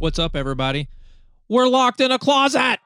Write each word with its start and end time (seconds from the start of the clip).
What's 0.00 0.18
up, 0.18 0.34
everybody? 0.34 0.88
We're 1.50 1.68
locked 1.68 2.00
in 2.00 2.10
a 2.10 2.18
closet. 2.18 2.78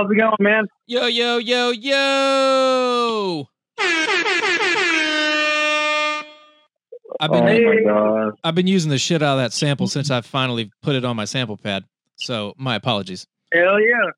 How's 0.00 0.10
it 0.10 0.14
going, 0.14 0.32
man? 0.40 0.66
Yo, 0.86 1.08
yo, 1.08 1.36
yo, 1.36 1.72
yo. 1.72 3.46
I've 7.20 7.30
been 7.30 7.44
Oh 7.44 7.64
my 7.66 7.82
god. 7.84 8.32
I've 8.42 8.54
been 8.54 8.66
using 8.66 8.88
the 8.90 8.96
shit 8.96 9.20
out 9.20 9.34
of 9.34 9.40
that 9.40 9.52
sample 9.52 9.88
since 9.88 10.10
I 10.10 10.22
finally 10.22 10.70
put 10.80 10.94
it 10.94 11.04
on 11.04 11.16
my 11.16 11.26
sample 11.26 11.58
pad. 11.58 11.84
So 12.16 12.54
my 12.56 12.76
apologies. 12.76 13.26
Hell 13.52 13.78
yeah. 13.78 14.12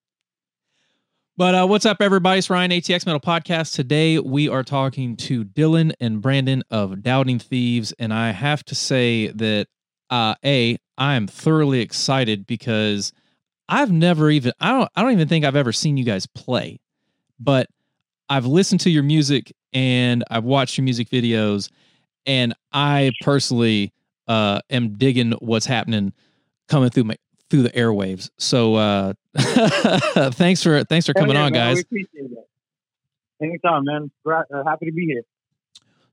But 1.37 1.57
uh, 1.57 1.67
what's 1.67 1.85
up, 1.85 1.97
everybody? 2.01 2.39
It's 2.39 2.49
Ryan 2.49 2.71
ATX 2.71 3.05
Metal 3.05 3.19
Podcast. 3.19 3.75
Today 3.75 4.21
we 4.21 4.49
are 4.49 4.63
talking 4.63 5.17
to 5.17 5.45
Dylan 5.45 5.95
and 5.99 6.23
Brandon 6.23 6.63
of 6.71 7.03
Doubting 7.03 7.41
Thieves, 7.41 7.93
and 7.99 8.15
I 8.15 8.31
have 8.31 8.65
to 8.67 8.77
say 8.77 9.33
that 9.33 9.67
uh, 10.11 10.37
a 10.45 10.79
I 10.97 11.15
am 11.15 11.27
thoroughly 11.27 11.81
excited 11.81 12.47
because 12.47 13.13
I've 13.69 13.91
never 13.91 14.31
even 14.31 14.53
I 14.61 14.71
don't 14.71 14.91
I 14.95 15.03
don't 15.03 15.13
even 15.13 15.29
think 15.29 15.45
I've 15.45 15.57
ever 15.57 15.73
seen 15.73 15.97
you 15.97 16.05
guys 16.05 16.27
play, 16.27 16.81
but 17.39 17.69
I've 18.29 18.47
listened 18.47 18.81
to 18.81 18.91
your 18.91 19.03
music 19.03 19.53
and 19.73 20.25
I've 20.31 20.45
watched 20.45 20.77
your 20.77 20.85
music 20.85 21.09
videos, 21.09 21.71
and 22.27 22.55
I 22.73 23.13
personally 23.23 23.93
uh, 24.29 24.61
am 24.71 24.97
digging 24.97 25.33
what's 25.41 25.67
happening 25.67 26.13
coming 26.69 26.91
through 26.91 27.05
my 27.05 27.17
through 27.51 27.63
the 27.63 27.71
airwaves. 27.71 28.31
So 28.39 28.75
uh, 28.75 29.13
thanks 30.33 30.63
for 30.63 30.85
thanks 30.85 31.07
for 31.07 31.15
coming 31.15 31.37
yeah, 31.37 31.45
on, 31.45 31.53
man. 31.53 31.75
guys. 31.75 31.77
We 31.77 31.81
appreciate 32.03 32.31
that. 32.31 32.45
Anytime, 33.43 33.85
man. 33.85 34.11
Uh, 34.27 34.65
happy 34.65 34.87
to 34.87 34.93
be 34.93 35.07
here. 35.07 35.23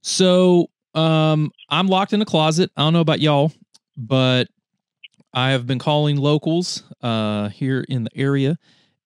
So 0.01 0.69
um 0.95 1.51
I'm 1.69 1.87
locked 1.87 2.13
in 2.13 2.21
a 2.21 2.25
closet. 2.25 2.71
I 2.75 2.81
don't 2.81 2.93
know 2.93 3.01
about 3.01 3.19
y'all, 3.19 3.51
but 3.95 4.47
I 5.33 5.51
have 5.51 5.67
been 5.67 5.79
calling 5.79 6.17
locals 6.17 6.83
uh 7.01 7.49
here 7.49 7.85
in 7.87 8.03
the 8.03 8.11
area 8.15 8.57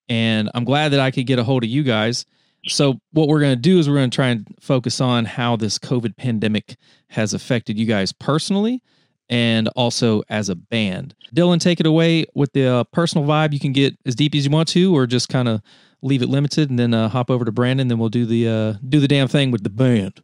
and 0.09 0.49
I'm 0.53 0.63
glad 0.63 0.89
that 0.89 0.99
I 0.99 1.11
could 1.11 1.25
get 1.25 1.39
a 1.39 1.43
hold 1.43 1.63
of 1.63 1.69
you 1.69 1.83
guys. 1.83 2.25
So 2.67 2.99
what 3.11 3.27
we're 3.27 3.41
going 3.41 3.55
to 3.55 3.61
do 3.61 3.79
is 3.79 3.89
we're 3.89 3.95
going 3.95 4.09
to 4.09 4.15
try 4.15 4.29
and 4.29 4.47
focus 4.61 5.01
on 5.01 5.25
how 5.25 5.55
this 5.55 5.77
COVID 5.77 6.15
pandemic 6.15 6.77
has 7.09 7.33
affected 7.33 7.77
you 7.77 7.85
guys 7.85 8.13
personally 8.13 8.81
and 9.29 9.67
also 9.69 10.23
as 10.29 10.49
a 10.49 10.55
band. 10.55 11.15
Dylan, 11.35 11.59
take 11.59 11.79
it 11.79 11.85
away 11.85 12.25
with 12.35 12.53
the 12.53 12.67
uh, 12.67 12.83
personal 12.85 13.27
vibe. 13.27 13.53
You 13.53 13.59
can 13.59 13.73
get 13.73 13.97
as 14.05 14.15
deep 14.15 14.35
as 14.35 14.45
you 14.45 14.51
want 14.51 14.69
to, 14.69 14.95
or 14.95 15.07
just 15.07 15.29
kind 15.29 15.47
of 15.47 15.61
leave 16.01 16.21
it 16.21 16.29
limited, 16.29 16.69
and 16.69 16.77
then 16.77 16.93
uh, 16.93 17.09
hop 17.09 17.29
over 17.29 17.43
to 17.43 17.51
Brandon. 17.51 17.87
Then 17.87 17.97
we'll 17.97 18.09
do 18.09 18.25
the 18.25 18.47
uh, 18.47 18.73
do 18.87 18.99
the 18.99 19.07
damn 19.07 19.27
thing 19.27 19.51
with 19.51 19.63
the 19.63 19.69
band. 19.69 20.21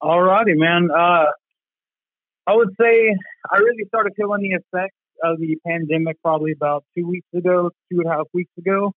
All 0.00 0.22
righty, 0.22 0.54
man. 0.54 0.88
I 2.46 2.54
would 2.54 2.70
say 2.80 3.16
I 3.50 3.58
really 3.58 3.84
started 3.88 4.12
feeling 4.16 4.42
the 4.42 4.56
effects 4.56 4.96
of 5.22 5.40
the 5.40 5.56
pandemic 5.66 6.16
probably 6.22 6.52
about 6.52 6.84
two 6.96 7.06
weeks 7.06 7.26
ago, 7.34 7.70
two 7.90 8.00
and 8.00 8.06
a 8.06 8.10
half 8.10 8.26
weeks 8.32 8.52
ago. 8.58 8.92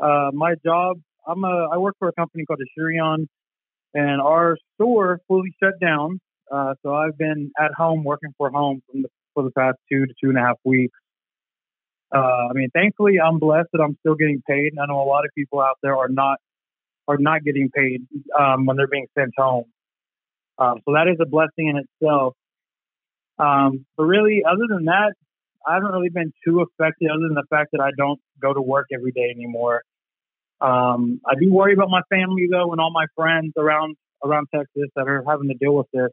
Uh, 0.00 0.30
my 0.32 0.54
job, 0.64 0.98
I'm 1.26 1.44
a, 1.44 1.68
I 1.72 1.78
work 1.78 1.94
for 1.98 2.08
a 2.08 2.12
company 2.12 2.44
called 2.44 2.60
Asurion, 2.60 3.26
and 3.94 4.20
our 4.20 4.56
store 4.74 5.20
fully 5.28 5.54
shut 5.62 5.74
down. 5.80 6.20
Uh, 6.50 6.74
so 6.82 6.94
I've 6.94 7.16
been 7.16 7.52
at 7.60 7.72
home 7.76 8.02
working 8.02 8.34
for 8.36 8.50
home 8.50 8.82
from 8.90 9.02
the, 9.02 9.08
for 9.34 9.44
the 9.44 9.50
past 9.52 9.76
two 9.90 10.06
to 10.06 10.14
two 10.22 10.30
and 10.30 10.38
a 10.38 10.40
half 10.40 10.56
weeks. 10.64 10.98
Uh, 12.12 12.48
I 12.50 12.52
mean, 12.54 12.70
thankfully, 12.74 13.20
I'm 13.20 13.38
blessed 13.38 13.68
that 13.72 13.80
I'm 13.80 13.96
still 14.00 14.16
getting 14.16 14.42
paid. 14.48 14.72
I 14.80 14.86
know 14.86 15.00
a 15.00 15.04
lot 15.04 15.24
of 15.24 15.30
people 15.36 15.60
out 15.60 15.78
there 15.82 15.96
are 15.96 16.08
not 16.08 16.38
are 17.06 17.18
not 17.18 17.44
getting 17.44 17.70
paid 17.70 18.02
um, 18.38 18.66
when 18.66 18.76
they're 18.76 18.88
being 18.88 19.06
sent 19.16 19.32
home. 19.36 19.64
Um, 20.58 20.80
so 20.84 20.92
that 20.94 21.08
is 21.08 21.18
a 21.20 21.26
blessing 21.26 21.68
in 21.68 21.76
itself. 21.76 22.34
Um, 23.40 23.86
but 23.96 24.04
really, 24.04 24.42
other 24.44 24.66
than 24.68 24.84
that, 24.84 25.14
I 25.66 25.74
haven't 25.74 25.92
really 25.92 26.10
been 26.10 26.32
too 26.44 26.60
affected, 26.60 27.10
other 27.10 27.28
than 27.28 27.34
the 27.34 27.46
fact 27.48 27.70
that 27.72 27.80
I 27.80 27.90
don't 27.96 28.20
go 28.40 28.52
to 28.52 28.60
work 28.60 28.86
every 28.92 29.12
day 29.12 29.32
anymore. 29.34 29.82
Um, 30.60 31.20
I 31.26 31.34
do 31.40 31.50
worry 31.50 31.72
about 31.72 31.88
my 31.88 32.02
family 32.10 32.46
though, 32.50 32.72
and 32.72 32.80
all 32.80 32.90
my 32.92 33.06
friends 33.16 33.52
around 33.56 33.96
around 34.22 34.48
Texas 34.54 34.90
that 34.94 35.08
are 35.08 35.24
having 35.26 35.48
to 35.48 35.54
deal 35.54 35.74
with 35.74 35.86
this. 35.92 36.10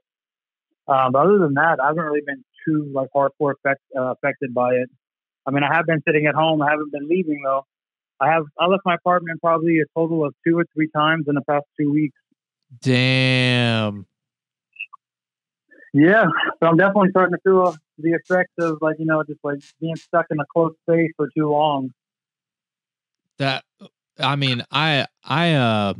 Um, 0.87 1.11
but 1.11 1.19
other 1.19 1.37
than 1.37 1.55
that, 1.55 1.79
I 1.83 1.87
haven't 1.87 2.03
really 2.03 2.23
been 2.25 2.43
too 2.65 2.89
like 2.93 3.09
hardcore 3.13 3.53
affect, 3.57 3.81
uh, 3.97 4.13
affected 4.13 4.53
by 4.53 4.75
it. 4.75 4.89
I 5.45 5.51
mean, 5.51 5.63
I 5.63 5.73
have 5.73 5.85
been 5.85 6.01
sitting 6.07 6.27
at 6.27 6.35
home. 6.35 6.61
I 6.61 6.69
haven't 6.69 6.91
been 6.93 7.07
leaving 7.09 7.41
though. 7.43 7.65
I 8.19 8.31
have 8.31 8.45
I 8.59 8.67
left 8.67 8.83
my 8.85 8.95
apartment 8.95 9.41
probably 9.41 9.79
a 9.79 9.85
total 9.97 10.25
of 10.25 10.33
two 10.45 10.57
or 10.57 10.65
three 10.73 10.89
times 10.95 11.25
in 11.27 11.35
the 11.35 11.43
past 11.47 11.65
two 11.79 11.91
weeks. 11.91 12.17
Damn. 12.81 14.05
Yeah, 15.97 16.25
so 16.59 16.67
I'm 16.67 16.77
definitely 16.77 17.09
starting 17.09 17.35
to 17.35 17.41
feel 17.41 17.75
the 17.97 18.11
effects 18.11 18.53
of 18.59 18.77
like 18.81 18.97
you 18.99 19.05
know 19.05 19.23
just 19.23 19.39
like 19.43 19.59
being 19.81 19.95
stuck 19.95 20.27
in 20.29 20.39
a 20.39 20.45
closed 20.53 20.75
space 20.87 21.11
for 21.17 21.27
too 21.35 21.49
long. 21.49 21.91
That 23.39 23.63
I 24.19 24.35
mean, 24.35 24.63
I 24.71 25.07
I 25.23 25.53
uh 25.53 25.93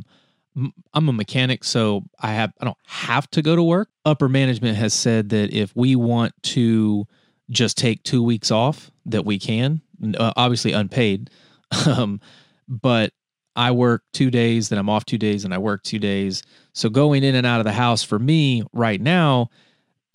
I'm 0.94 1.08
a 1.08 1.12
mechanic, 1.12 1.64
so 1.64 2.04
I 2.20 2.32
have 2.32 2.52
I 2.60 2.64
don't 2.64 2.76
have 2.86 3.28
to 3.32 3.42
go 3.42 3.56
to 3.56 3.62
work. 3.62 3.88
Upper 4.04 4.28
management 4.28 4.76
has 4.76 4.94
said 4.94 5.30
that 5.30 5.52
if 5.52 5.74
we 5.74 5.96
want 5.96 6.32
to 6.44 7.04
just 7.50 7.76
take 7.76 8.04
two 8.04 8.22
weeks 8.22 8.52
off, 8.52 8.92
that 9.06 9.24
we 9.24 9.36
can. 9.38 9.82
Uh, 10.16 10.32
obviously 10.36 10.72
unpaid, 10.72 11.28
um, 11.86 12.20
but 12.68 13.12
I 13.56 13.72
work 13.72 14.04
two 14.12 14.30
days, 14.30 14.68
then 14.68 14.78
I'm 14.78 14.88
off 14.88 15.04
two 15.04 15.18
days, 15.18 15.44
and 15.44 15.52
I 15.52 15.58
work 15.58 15.82
two 15.82 15.98
days. 15.98 16.44
So 16.72 16.88
going 16.88 17.24
in 17.24 17.34
and 17.34 17.44
out 17.44 17.58
of 17.58 17.64
the 17.64 17.72
house 17.72 18.04
for 18.04 18.20
me 18.20 18.62
right 18.72 19.00
now 19.00 19.50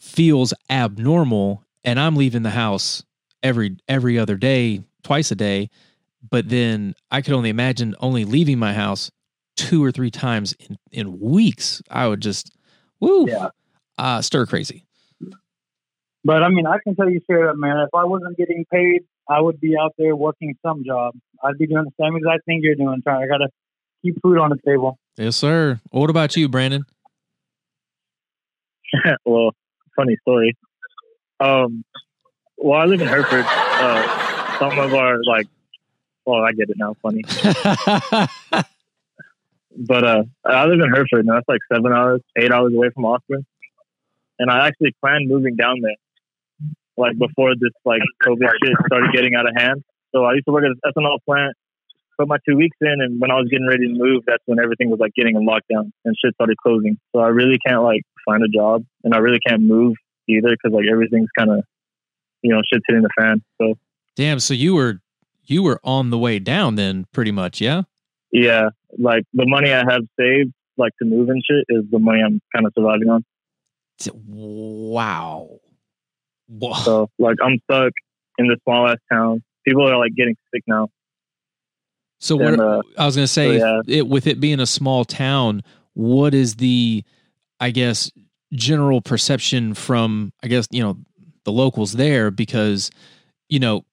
feels 0.03 0.53
abnormal, 0.69 1.63
and 1.83 1.99
I'm 1.99 2.15
leaving 2.15 2.43
the 2.43 2.49
house 2.51 3.03
every 3.41 3.77
every 3.87 4.19
other 4.19 4.35
day, 4.35 4.83
twice 5.03 5.31
a 5.31 5.35
day 5.35 5.69
but 6.29 6.49
then 6.49 6.95
I 7.11 7.21
could 7.21 7.33
only 7.33 7.49
imagine 7.49 7.95
only 7.99 8.25
leaving 8.25 8.57
my 8.57 8.73
house 8.73 9.11
two 9.57 9.83
or 9.83 9.91
three 9.91 10.09
times 10.11 10.53
in, 10.53 10.77
in 10.91 11.19
weeks. 11.19 11.81
I 11.89 12.07
would 12.07 12.21
just, 12.21 12.55
woo, 12.99 13.27
Yeah. 13.27 13.49
uh, 13.97 14.21
stir 14.21 14.45
crazy. 14.45 14.85
But 16.25 16.41
I 16.43 16.49
mean, 16.49 16.65
I 16.65 16.77
can 16.81 16.95
tell 16.95 17.09
you 17.09 17.19
straight 17.23 17.45
up, 17.45 17.57
man. 17.57 17.77
If 17.79 17.89
I 17.93 18.05
wasn't 18.05 18.37
getting 18.37 18.63
paid, 18.71 19.01
I 19.29 19.41
would 19.41 19.59
be 19.59 19.75
out 19.77 19.93
there 19.97 20.15
working 20.15 20.55
some 20.65 20.85
job. 20.85 21.13
I'd 21.43 21.57
be 21.57 21.67
doing 21.67 21.83
the 21.83 21.91
same 22.03 22.15
exact 22.15 22.45
thing 22.45 22.61
you're 22.63 22.75
doing. 22.75 23.01
Trying, 23.03 23.23
I 23.23 23.27
gotta 23.27 23.49
keep 24.01 24.15
food 24.21 24.37
on 24.37 24.49
the 24.49 24.57
table. 24.65 24.97
Yes, 25.17 25.35
sir. 25.35 25.81
What 25.91 26.09
about 26.09 26.37
you, 26.37 26.47
Brandon? 26.47 26.85
well, 29.25 29.51
funny 29.95 30.17
story. 30.21 30.55
Um, 31.39 31.83
well, 32.57 32.79
I 32.79 32.85
live 32.85 33.01
in 33.01 33.07
Hereford. 33.07 33.45
Uh, 33.47 34.59
some 34.59 34.79
of 34.79 34.93
our 34.93 35.17
like, 35.25 35.47
well, 36.25 36.41
I 36.41 36.51
get 36.53 36.69
it 36.69 36.77
now. 36.77 36.95
Funny, 37.01 37.23
but 39.77 40.03
uh, 40.03 40.23
I 40.45 40.65
live 40.65 40.79
in 40.79 40.89
Hereford, 40.93 41.25
and 41.25 41.29
that's 41.29 41.47
like 41.47 41.59
seven 41.71 41.91
hours, 41.91 42.21
eight 42.37 42.51
hours 42.51 42.73
away 42.73 42.89
from 42.93 43.05
Austin. 43.05 43.45
And 44.39 44.49
I 44.49 44.67
actually 44.67 44.95
planned 45.01 45.29
moving 45.29 45.55
down 45.55 45.81
there, 45.81 45.95
like 46.97 47.17
before 47.17 47.55
this 47.59 47.73
like 47.83 48.01
COVID 48.23 48.49
shit 48.63 48.77
started 48.87 49.11
getting 49.13 49.35
out 49.35 49.47
of 49.47 49.53
hand. 49.55 49.83
So 50.13 50.23
I 50.23 50.33
used 50.33 50.45
to 50.45 50.51
work 50.53 50.63
at 50.63 50.71
an 50.71 50.79
ethanol 50.85 51.17
plant. 51.25 51.55
Put 52.17 52.27
my 52.27 52.37
two 52.47 52.55
weeks 52.55 52.77
in, 52.79 53.01
and 53.01 53.19
when 53.19 53.31
I 53.31 53.35
was 53.35 53.49
getting 53.49 53.67
ready 53.67 53.87
to 53.87 53.93
move, 53.93 54.23
that's 54.27 54.43
when 54.45 54.59
everything 54.59 54.91
was 54.91 54.99
like 54.99 55.13
getting 55.15 55.35
in 55.35 55.47
lockdown 55.47 55.91
and 56.05 56.15
shit 56.23 56.35
started 56.35 56.57
closing. 56.57 56.99
So 57.11 57.19
I 57.19 57.29
really 57.29 57.57
can't 57.65 57.81
like 57.81 58.03
find 58.25 58.43
a 58.43 58.47
job, 58.47 58.83
and 59.03 59.13
I 59.13 59.17
really 59.17 59.39
can't 59.45 59.61
move 59.61 59.95
either 60.27 60.49
because 60.51 60.73
like 60.73 60.85
everything's 60.91 61.29
kind 61.37 61.51
of, 61.51 61.63
you 62.41 62.53
know, 62.53 62.61
shit's 62.71 62.83
hitting 62.87 63.03
the 63.03 63.09
fan. 63.19 63.41
So 63.61 63.75
Damn. 64.15 64.39
So 64.39 64.53
you 64.53 64.75
were 64.75 64.99
you 65.45 65.63
were 65.63 65.79
on 65.83 66.09
the 66.09 66.17
way 66.17 66.39
down 66.39 66.75
then, 66.75 67.05
pretty 67.11 67.31
much, 67.31 67.59
yeah. 67.59 67.83
yeah, 68.33 68.69
like 68.97 69.23
the 69.33 69.45
money 69.45 69.71
I 69.71 69.83
have 69.89 70.01
saved, 70.19 70.51
like 70.75 70.91
to 70.99 71.05
move 71.05 71.29
and 71.29 71.41
shit, 71.45 71.65
is 71.69 71.83
the 71.91 71.99
money 71.99 72.21
I'm 72.25 72.41
kind 72.53 72.65
of 72.65 72.73
surviving 72.75 73.09
on. 73.09 73.23
Wow. 74.15 75.59
Whoa. 76.47 76.73
So 76.73 77.09
like 77.19 77.37
I'm 77.43 77.59
stuck 77.69 77.93
in 78.37 78.47
this 78.47 78.57
small 78.63 78.87
ass 78.87 78.97
town. 79.11 79.43
People 79.65 79.87
are 79.87 79.97
like 79.97 80.13
getting 80.15 80.35
sick 80.53 80.63
now. 80.67 80.89
So 82.19 82.35
what 82.37 82.59
uh, 82.59 82.81
I 82.97 83.05
was 83.05 83.15
to 83.15 83.27
say, 83.27 83.59
so, 83.59 83.81
yeah. 83.85 83.97
it, 83.97 84.07
with 84.07 84.27
it 84.27 84.39
being 84.39 84.59
a 84.59 84.65
small 84.65 85.05
town, 85.05 85.61
what 85.93 86.33
is 86.33 86.55
the, 86.55 87.03
I 87.63 87.71
guess, 87.71 88.11
general 88.53 89.01
perception 89.01 89.73
from, 89.73 90.33
I 90.43 90.47
guess, 90.47 90.67
you 90.71 90.83
know, 90.83 90.97
the 91.45 91.51
locals 91.51 91.93
there 91.93 92.31
because 92.31 92.89
you 93.49 93.59
know 93.59 93.85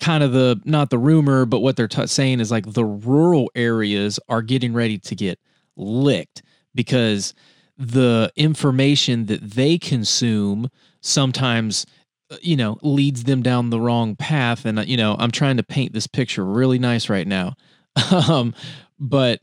kind 0.00 0.22
of 0.22 0.32
the 0.32 0.60
not 0.64 0.90
the 0.90 0.98
rumor 0.98 1.44
but 1.44 1.60
what 1.60 1.76
they're 1.76 1.88
t- 1.88 2.06
saying 2.06 2.40
is 2.40 2.50
like 2.50 2.72
the 2.72 2.84
rural 2.84 3.50
areas 3.54 4.18
are 4.28 4.42
getting 4.42 4.72
ready 4.72 4.98
to 4.98 5.14
get 5.14 5.38
licked 5.76 6.42
because 6.74 7.34
the 7.76 8.32
information 8.36 9.26
that 9.26 9.42
they 9.42 9.78
consume 9.78 10.68
sometimes 11.00 11.86
uh, 12.30 12.36
you 12.42 12.56
know 12.56 12.78
leads 12.82 13.24
them 13.24 13.42
down 13.42 13.70
the 13.70 13.80
wrong 13.80 14.16
path. 14.16 14.64
And 14.64 14.78
uh, 14.78 14.82
you 14.82 14.96
know 14.96 15.16
i'm 15.18 15.30
trying 15.30 15.56
to 15.58 15.62
paint 15.62 15.92
this 15.92 16.06
picture 16.06 16.44
really 16.44 16.78
nice 16.78 17.08
right 17.08 17.26
now. 17.26 17.54
Um 18.12 18.54
but 18.98 19.40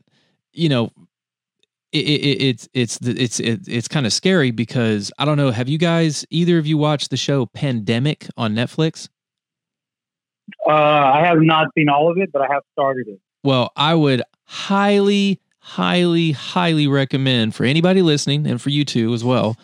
you 0.52 0.68
know 0.68 0.90
it, 1.92 1.98
it, 1.98 2.42
it's 2.42 2.68
it's 2.74 2.98
it's 3.02 3.40
it's 3.40 3.68
it's 3.68 3.88
kind 3.88 4.06
of 4.06 4.12
scary 4.12 4.50
because 4.50 5.10
I 5.18 5.24
don't 5.24 5.36
know. 5.36 5.50
Have 5.50 5.68
you 5.68 5.78
guys 5.78 6.24
either 6.30 6.58
of 6.58 6.66
you 6.66 6.76
watched 6.76 7.10
the 7.10 7.16
show 7.16 7.46
Pandemic 7.46 8.26
on 8.36 8.54
Netflix? 8.54 9.08
Uh, 10.66 10.72
I 10.72 11.24
have 11.24 11.40
not 11.40 11.68
seen 11.76 11.88
all 11.88 12.10
of 12.10 12.18
it, 12.18 12.30
but 12.32 12.42
I 12.42 12.46
have 12.52 12.62
started 12.72 13.08
it. 13.08 13.20
Well, 13.44 13.70
I 13.76 13.94
would 13.94 14.22
highly, 14.44 15.40
highly, 15.60 16.32
highly 16.32 16.86
recommend 16.86 17.54
for 17.54 17.64
anybody 17.64 18.02
listening 18.02 18.46
and 18.46 18.60
for 18.60 18.70
you 18.70 18.84
too 18.84 19.12
as 19.14 19.22
well 19.22 19.56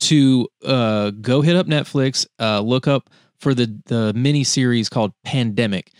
to 0.00 0.48
uh, 0.64 1.10
go 1.10 1.40
hit 1.40 1.56
up 1.56 1.66
Netflix, 1.66 2.26
uh, 2.40 2.60
look 2.60 2.86
up 2.86 3.10
for 3.38 3.54
the 3.54 3.80
the 3.86 4.12
mini 4.14 4.44
series 4.44 4.88
called 4.88 5.12
Pandemic 5.24 5.90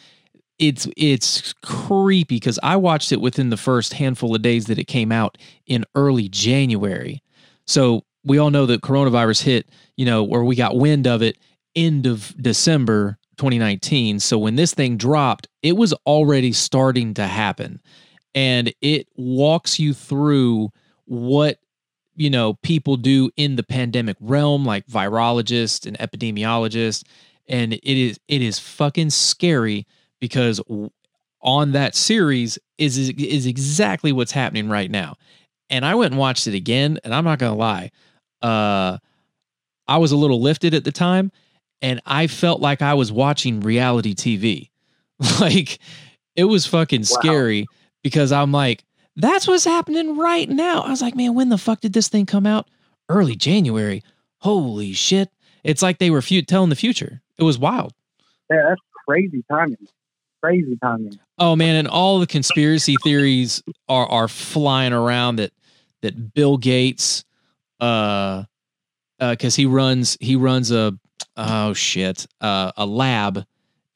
it's 0.59 0.87
it's 0.97 1.53
creepy 1.63 2.37
because 2.37 2.59
I 2.63 2.77
watched 2.77 3.13
it 3.13 3.21
within 3.21 3.51
the 3.51 3.57
first 3.57 3.95
handful 3.95 4.35
of 4.35 4.43
days 4.43 4.67
that 4.67 4.79
it 4.79 4.85
came 4.85 5.11
out 5.11 5.39
in 5.67 5.85
early 5.95 6.29
January. 6.29 7.23
So 7.67 8.03
we 8.25 8.39
all 8.39 8.51
know 8.51 8.67
that 8.67 8.83
coronavirus 8.83 9.43
hit, 9.43 9.69
you 9.97 10.07
know, 10.07 10.23
where 10.23 10.45
we 10.45 10.57
got 10.57 10.77
wind 10.77 11.07
of 11.07 11.23
it 11.23 11.39
end 11.75 12.07
of 12.07 12.35
December 12.41 13.19
2019. 13.37 14.21
So 14.21 14.39
when 14.39 14.57
this 14.57 14.75
thing 14.75 14.97
dropped, 14.97 15.49
it 15.63 15.77
was 15.77 15.93
already 16.07 16.53
starting 16.53 17.15
to 17.15 17.27
happen. 17.27 17.81
And 18.35 18.73
it 18.81 19.09
walks 19.17 19.79
you 19.79 19.93
through 19.95 20.71
what 21.07 21.59
you 22.17 22.31
know 22.31 22.55
people 22.63 22.97
do 22.97 23.31
in 23.37 23.57
the 23.57 23.63
pandemic 23.63 24.17
realm 24.21 24.65
like 24.65 24.87
virologists 24.87 25.85
and 25.85 25.99
epidemiologists 25.99 27.05
and 27.49 27.75
it 27.75 27.85
is 27.85 28.19
it 28.29 28.41
is 28.41 28.59
fucking 28.59 29.11
scary 29.11 29.87
because 30.25 30.59
on 31.43 31.73
that 31.73 31.95
series 31.95 32.59
is 32.79 32.97
is 33.11 33.45
exactly 33.45 34.11
what's 34.11 34.33
happening 34.33 34.71
right 34.71 34.91
now. 34.91 35.17
And 35.69 35.85
I 35.85 35.95
went 35.97 36.13
and 36.13 36.19
watched 36.19 36.47
it 36.47 36.55
again, 36.55 36.99
and 37.05 37.15
I'm 37.15 37.25
not 37.25 37.39
gonna 37.39 37.55
lie, 37.55 37.91
uh, 38.41 38.97
I 39.87 39.99
was 39.99 40.13
a 40.13 40.17
little 40.17 40.41
lifted 40.41 40.73
at 40.73 40.85
the 40.85 40.93
time, 40.93 41.31
and 41.83 42.01
I 42.07 42.27
felt 42.27 42.63
like 42.63 42.81
I 42.81 42.95
was 42.95 43.13
watching 43.13 43.61
reality 43.61 44.15
TV. 44.15 44.71
like 45.41 45.79
it 46.37 46.45
was 46.45 46.65
fucking 46.65 47.03
wow. 47.03 47.21
scary 47.21 47.67
because 48.03 48.33
I'm 48.33 48.51
like, 48.51 48.83
that's 49.15 49.47
what's 49.47 49.67
happening 49.67 50.17
right 50.17 50.49
now. 50.49 50.81
I 50.81 50.89
was 50.89 51.03
like, 51.03 51.15
man, 51.15 51.35
when 51.35 51.51
the 51.51 51.59
fuck 51.59 51.83
did 51.83 51.93
this 51.93 52.09
thing 52.09 52.25
come 52.25 52.47
out? 52.47 52.67
Early 53.11 53.37
January. 53.37 54.03
Holy 54.39 54.95
shit! 54.95 55.29
It's 55.65 55.83
like 55.83 55.99
they 55.99 56.09
were 56.09 56.25
f- 56.27 56.47
telling 56.47 56.71
the 56.71 56.77
future. 56.77 57.21
It 57.37 57.43
was 57.43 57.59
wild. 57.59 57.93
Yeah, 58.51 58.63
that's 58.71 58.81
crazy 59.07 59.45
timing 59.51 59.77
crazy 60.45 60.77
timing. 60.83 61.19
Oh 61.39 61.57
man, 61.57 61.77
and 61.77 61.89
all 61.89 62.21
the 62.21 62.27
conspiracy 62.27 62.97
theories 63.03 63.63
are 63.89 64.07
are 64.07 64.29
flying 64.29 64.93
around 64.93 65.37
that 65.37 65.53
that 66.03 66.35
Bill 66.35 66.59
Gates, 66.59 67.25
uh, 67.81 68.45
because 69.19 69.57
uh, 69.57 69.61
he 69.61 69.67
runs 69.67 70.19
he 70.21 70.37
runs 70.37 70.71
a 70.71 70.93
oh 71.37 71.73
shit 71.73 72.27
uh, 72.41 72.73
a 72.77 72.85
lab 72.85 73.45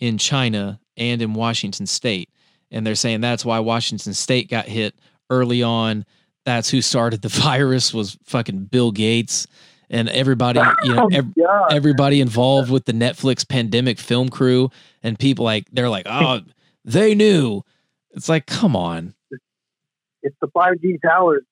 in 0.01 0.17
China 0.17 0.81
and 0.97 1.21
in 1.21 1.35
Washington 1.35 1.87
State, 1.87 2.31
and 2.71 2.87
they're 2.87 2.95
saying 2.95 3.21
that's 3.21 3.45
why 3.45 3.59
Washington 3.59 4.15
State 4.15 4.49
got 4.49 4.67
hit 4.67 4.95
early 5.29 5.63
on. 5.63 6.05
That's 6.47 6.71
who 6.71 6.81
started 6.81 7.21
the 7.21 7.29
virus 7.29 7.93
was 7.93 8.17
fucking 8.25 8.65
Bill 8.65 8.91
Gates 8.91 9.47
and 9.91 10.09
everybody, 10.09 10.61
you 10.85 10.95
know, 10.95 11.09
oh, 11.13 11.17
ev- 11.17 11.33
everybody 11.71 12.21
involved 12.21 12.71
with 12.71 12.85
the 12.85 12.93
Netflix 12.93 13.49
pandemic 13.49 13.99
film 13.99 14.29
crew 14.29 14.71
and 15.03 15.19
people 15.19 15.45
like 15.45 15.67
they're 15.73 15.89
like, 15.89 16.07
oh, 16.09 16.41
they 16.85 17.15
knew. 17.15 17.63
It's 18.11 18.29
like, 18.29 18.47
come 18.47 18.75
on. 18.75 19.15
It's 20.23 20.37
the 20.41 20.49
five 20.49 20.81
G 20.81 20.99
towers. 21.05 21.43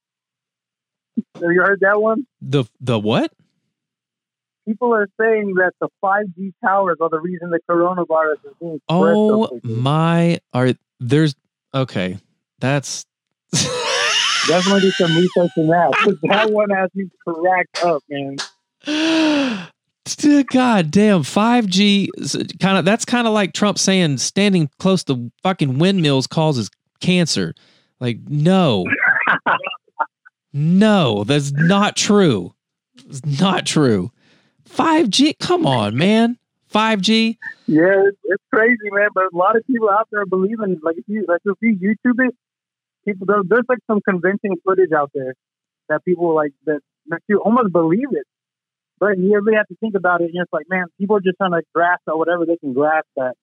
Have 1.34 1.52
you 1.52 1.62
heard 1.62 1.80
that 1.80 2.00
one? 2.00 2.26
The 2.40 2.64
the 2.80 2.98
what? 2.98 3.32
People 4.66 4.92
are 4.94 5.08
saying 5.20 5.54
that 5.54 5.72
the 5.80 5.88
five 6.00 6.24
G 6.36 6.52
towers 6.64 6.96
are 7.00 7.08
the 7.08 7.20
reason 7.20 7.50
the 7.50 7.60
coronavirus 7.70 8.44
is 8.44 8.54
being 8.60 8.80
spread. 8.90 9.14
Oh 9.14 9.60
my! 9.62 10.40
Are 10.52 10.72
there's 10.98 11.34
okay? 11.72 12.18
That's 12.58 13.06
Definitely 14.46 14.80
do 14.80 14.90
some 14.92 15.16
research 15.16 15.50
in 15.56 15.66
that. 15.68 16.18
that 16.24 16.50
one 16.52 16.70
has 16.70 16.90
me 16.94 17.08
cracked 17.26 17.84
up, 17.84 18.02
man. 18.08 18.36
God 20.46 20.90
damn, 20.92 21.22
5G 21.22 22.58
kind 22.60 22.78
of 22.78 22.84
that's 22.84 23.04
kind 23.04 23.26
of 23.26 23.32
like 23.32 23.52
Trump 23.52 23.78
saying 23.78 24.18
standing 24.18 24.70
close 24.78 25.02
to 25.04 25.32
fucking 25.42 25.78
windmills 25.78 26.26
causes 26.26 26.70
cancer. 27.00 27.54
Like, 27.98 28.18
no. 28.28 28.84
no, 30.52 31.24
that's 31.24 31.52
not 31.52 31.96
true. 31.96 32.54
It's 33.08 33.24
not 33.40 33.66
true. 33.66 34.12
5G, 34.68 35.38
come 35.38 35.66
on, 35.66 35.96
man. 35.96 36.38
5G. 36.72 37.38
Yeah, 37.66 38.02
it's, 38.06 38.18
it's 38.24 38.42
crazy, 38.52 38.76
man. 38.92 39.08
But 39.14 39.24
a 39.32 39.36
lot 39.36 39.56
of 39.56 39.66
people 39.66 39.88
out 39.88 40.08
there 40.12 40.26
believing, 40.26 40.78
like 40.82 40.96
if 40.98 41.04
you 41.06 41.24
like 41.26 41.40
if 41.44 41.56
you 41.60 41.76
YouTube 41.76 42.26
it, 42.26 42.34
people 43.06 43.26
there, 43.26 43.42
there's 43.48 43.64
like 43.68 43.78
some 43.86 44.00
convincing 44.06 44.56
footage 44.64 44.92
out 44.92 45.10
there 45.14 45.34
that 45.88 46.04
people 46.04 46.34
like 46.34 46.52
that 46.66 46.80
makes 47.06 47.24
you 47.28 47.40
almost 47.40 47.72
believe 47.72 48.08
it. 48.12 48.26
But 48.98 49.18
you 49.18 49.34
really 49.34 49.56
have 49.56 49.68
to 49.68 49.76
think 49.76 49.94
about 49.94 50.22
it, 50.22 50.30
and 50.32 50.42
it's 50.42 50.52
like, 50.52 50.66
man, 50.70 50.86
people 50.98 51.16
are 51.16 51.20
just 51.20 51.36
trying 51.36 51.52
to 51.52 51.62
grasp 51.74 52.02
at 52.08 52.16
whatever 52.16 52.46
they 52.46 52.56
can 52.56 52.72
grasp 52.72 53.06
that 53.16 53.34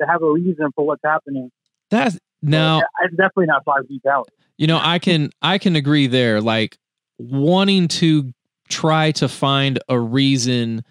to 0.00 0.06
have 0.06 0.22
a 0.22 0.30
reason 0.30 0.70
for 0.74 0.86
what's 0.86 1.02
happening. 1.04 1.50
That's 1.90 2.18
now 2.42 2.82
it's 3.02 3.16
definitely 3.16 3.46
not 3.46 3.64
five 3.64 3.88
G 3.88 4.00
towers. 4.04 4.28
You 4.56 4.66
know, 4.66 4.80
I 4.80 4.98
can 4.98 5.30
I 5.42 5.58
can 5.58 5.76
agree 5.76 6.06
there. 6.06 6.40
Like 6.40 6.78
wanting 7.18 7.88
to 7.88 8.32
try 8.68 9.10
to 9.12 9.28
find 9.28 9.78
a 9.88 9.98
reason 9.98 10.84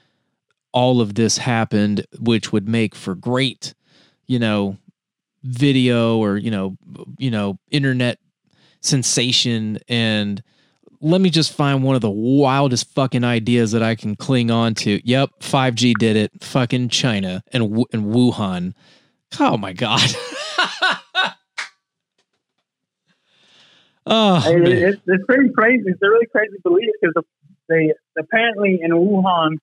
all 0.74 1.00
of 1.00 1.16
this 1.16 1.38
happened, 1.38 2.06
which 2.20 2.52
would 2.52 2.68
make 2.68 2.94
for 2.94 3.16
great, 3.16 3.74
you 4.28 4.40
know, 4.40 4.78
video 5.44 6.18
or 6.18 6.38
you 6.38 6.52
know 6.52 6.78
you 7.18 7.32
know 7.32 7.58
internet 7.72 8.20
sensation 8.82 9.80
and 9.88 10.44
let 11.00 11.22
me 11.22 11.30
just 11.30 11.54
find 11.54 11.84
one 11.84 11.96
of 11.96 12.02
the 12.02 12.10
wildest 12.10 12.92
fucking 12.94 13.24
ideas 13.24 13.72
that 13.72 13.84
I 13.84 13.94
can 13.96 14.16
cling 14.16 14.50
on 14.50 14.74
to. 14.76 15.00
Yep, 15.08 15.30
5G 15.42 15.94
did 16.00 16.16
it. 16.16 16.32
Fucking 16.44 16.90
China 16.90 17.44
and 17.52 17.86
and 17.94 18.06
Wuhan. 18.06 18.74
Oh 19.40 19.58
my 19.58 19.74
god. 19.74 20.02
oh, 24.08 24.42
it's, 24.46 25.02
it's 25.06 25.26
pretty 25.26 25.50
crazy. 25.50 25.84
It's 25.86 26.02
a 26.02 26.10
really 26.10 26.26
crazy 26.28 26.58
belief 26.64 26.90
because 27.00 27.24
they 27.70 27.94
apparently 28.18 28.80
in 28.82 28.92
Wuhan 28.92 29.58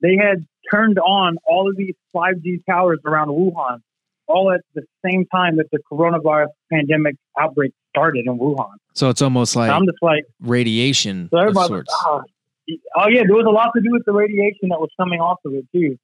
they 0.00 0.16
had 0.16 0.46
turned 0.70 0.98
on 0.98 1.36
all 1.44 1.68
of 1.68 1.76
these 1.76 1.94
5G 2.14 2.64
towers 2.66 3.00
around 3.04 3.28
Wuhan 3.28 3.82
all 4.30 4.52
at 4.52 4.60
the 4.74 4.82
same 5.04 5.26
time 5.26 5.56
that 5.56 5.66
the 5.72 5.78
coronavirus 5.90 6.48
pandemic 6.72 7.16
outbreak 7.38 7.72
started 7.90 8.26
in 8.26 8.38
Wuhan. 8.38 8.70
So 8.94 9.08
it's 9.08 9.22
almost 9.22 9.56
like 9.56 9.68
so 9.68 9.74
I'm 9.74 9.86
just 9.86 10.02
like 10.02 10.24
radiation 10.40 11.28
so. 11.30 11.52
Oh, 12.04 12.22
oh, 12.96 13.08
yeah, 13.08 13.22
there 13.26 13.36
was 13.36 13.46
a 13.46 13.50
lot 13.50 13.70
to 13.74 13.80
do 13.80 13.90
with 13.90 14.04
the 14.04 14.12
radiation 14.12 14.68
that 14.70 14.80
was 14.80 14.90
coming 14.98 15.20
off 15.20 15.38
of 15.44 15.54
it 15.54 15.66
too, 15.72 15.98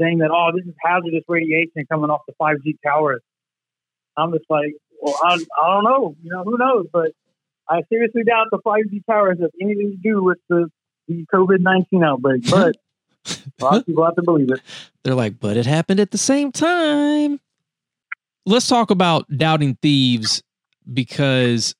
saying 0.00 0.18
that 0.18 0.30
oh, 0.30 0.50
this 0.54 0.66
is 0.66 0.74
hazardous 0.82 1.24
radiation 1.28 1.84
coming 1.90 2.10
off 2.10 2.22
the 2.26 2.34
5G 2.40 2.76
towers. 2.84 3.20
I'm 4.16 4.32
just 4.32 4.46
like, 4.48 4.74
well, 5.00 5.14
I, 5.22 5.34
I 5.34 5.74
don't 5.74 5.84
know, 5.84 6.16
you 6.22 6.30
know, 6.30 6.42
who 6.44 6.56
knows? 6.56 6.86
But 6.92 7.12
I 7.68 7.82
seriously 7.88 8.22
doubt 8.24 8.46
the 8.50 8.58
5G 8.58 9.04
towers 9.06 9.38
have 9.40 9.50
anything 9.60 9.90
to 9.90 9.96
do 9.96 10.22
with 10.22 10.38
the, 10.48 10.70
the 11.08 11.26
COVID 11.34 11.60
19 11.60 12.02
outbreak. 12.02 12.48
But 12.50 12.76
a 13.60 13.64
lot 13.64 13.76
of 13.78 13.86
people 13.86 14.04
have 14.04 14.16
to 14.16 14.22
believe 14.22 14.50
it. 14.50 14.60
They're 15.02 15.14
like, 15.14 15.38
but 15.38 15.56
it 15.56 15.66
happened 15.66 16.00
at 16.00 16.12
the 16.12 16.18
same 16.18 16.52
time 16.52 17.40
let's 18.46 18.68
talk 18.68 18.90
about 18.90 19.26
doubting 19.36 19.76
thieves 19.82 20.42
because 20.92 21.74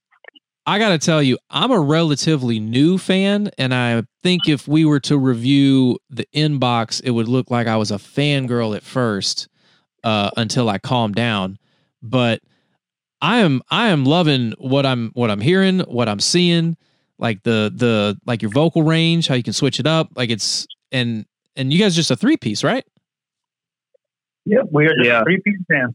I 0.67 0.79
got 0.81 0.89
to 0.89 0.99
tell 0.99 1.23
you, 1.23 1.39
I'm 1.49 1.71
a 1.71 1.79
relatively 1.81 2.59
new 2.59 2.99
fan, 2.99 3.51
and 3.57 3.73
I 3.73 4.03
think 4.23 4.49
if 4.49 4.67
we 4.67 4.85
were 4.85 4.99
to 5.01 5.17
review 5.17 5.99
the 6.11 6.27
inbox, 6.35 7.01
it 7.05 7.11
would 7.13 7.29
look 7.29 7.51
like 7.51 7.69
I 7.69 7.77
was 7.77 7.93
a 7.93 7.97
fangirl 7.97 8.75
at 8.77 8.83
first 8.83 9.49
uh, 10.03 10.31
until 10.37 10.69
I 10.69 10.79
calmed 10.79 11.15
down. 11.15 11.59
But 12.03 12.41
I 13.23 13.39
am 13.39 13.63
I 13.71 13.89
am 13.89 14.05
loving 14.05 14.55
what 14.59 14.85
I'm 14.85 15.11
what 15.15 15.31
I'm 15.31 15.41
hearing, 15.41 15.81
what 15.81 16.09
I'm 16.09 16.21
seeing, 16.21 16.77
like 17.19 17.43
the 17.45 17.73
the 17.75 18.19
like 18.27 18.43
your 18.43 18.51
vocal 18.51 18.83
range, 18.83 19.29
how 19.29 19.35
you 19.37 19.43
can 19.45 19.53
switch 19.53 19.79
it 19.81 19.87
up, 19.87 20.09
like 20.17 20.31
it's 20.31 20.67
and 20.91 21.25
and 21.55 21.73
you 21.73 21.79
guys 21.79 21.95
just 21.95 22.11
a 22.11 22.17
three 22.17 22.37
piece, 22.37 22.63
right? 22.65 22.85
Yep, 24.47 24.67
we 24.73 24.85
are 24.87 24.95
just 24.97 25.07
Yeah. 25.07 25.21
a 25.21 25.25
three 25.25 25.41
piece 25.45 25.59
band. 25.69 25.95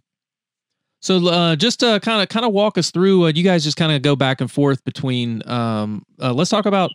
So 1.01 1.27
uh, 1.27 1.55
just 1.55 1.79
to 1.79 1.99
kind 2.01 2.21
of 2.21 2.29
kind 2.29 2.45
of 2.45 2.53
walk 2.53 2.77
us 2.77 2.91
through, 2.91 3.25
uh, 3.25 3.31
you 3.33 3.43
guys 3.43 3.63
just 3.63 3.75
kind 3.75 3.91
of 3.91 4.03
go 4.03 4.15
back 4.15 4.39
and 4.39 4.49
forth 4.49 4.83
between. 4.83 5.47
Um, 5.49 6.05
uh, 6.21 6.31
let's 6.31 6.51
talk 6.51 6.67
about, 6.67 6.91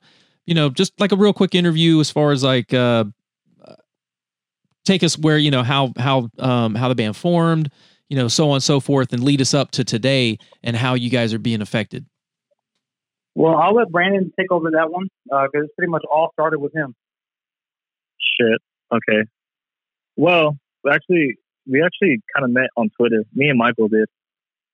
you 0.47 0.55
know, 0.55 0.71
just 0.71 0.99
like 1.01 1.11
a 1.11 1.17
real 1.17 1.33
quick 1.33 1.57
interview 1.57 1.99
as 1.99 2.09
far 2.09 2.31
as 2.31 2.45
like 2.45 2.73
uh, 2.73 3.05
uh, 3.65 3.75
take 4.85 5.03
us 5.03 5.19
where 5.19 5.39
you 5.39 5.51
know 5.51 5.65
how 5.65 5.93
how 5.99 6.31
um, 6.39 6.77
how 6.77 6.89
the 6.89 6.95
band 6.95 7.17
formed, 7.17 7.69
you 8.09 8.17
know, 8.17 8.29
so 8.29 8.49
on 8.51 8.57
and 8.57 8.63
so 8.63 8.79
forth, 8.79 9.13
and 9.13 9.25
lead 9.25 9.41
us 9.41 9.55
up 9.55 9.73
to 9.73 9.83
today 9.83 10.39
and 10.63 10.77
how 10.77 10.95
you 10.95 11.11
guys 11.11 11.35
are 11.35 11.41
being 11.41 11.61
affected. 11.61 12.07
Well, 13.35 13.57
I'll 13.57 13.75
let 13.75 13.91
Brandon 13.91 14.33
take 14.39 14.53
over 14.53 14.71
that 14.71 14.91
one 14.91 15.09
because 15.29 15.65
it's 15.65 15.75
pretty 15.77 15.91
much 15.91 16.05
all 16.11 16.31
started 16.33 16.61
with 16.61 16.75
him. 16.75 16.95
Shit. 18.39 18.61
Okay. 18.93 19.29
Well, 20.17 20.57
actually, 20.91 21.37
we 21.67 21.83
actually 21.83 22.21
kind 22.35 22.45
of 22.45 22.51
met 22.51 22.71
on 22.77 22.91
Twitter. 22.99 23.25
Me 23.35 23.49
and 23.49 23.59
Michael 23.59 23.89
did. 23.89 24.09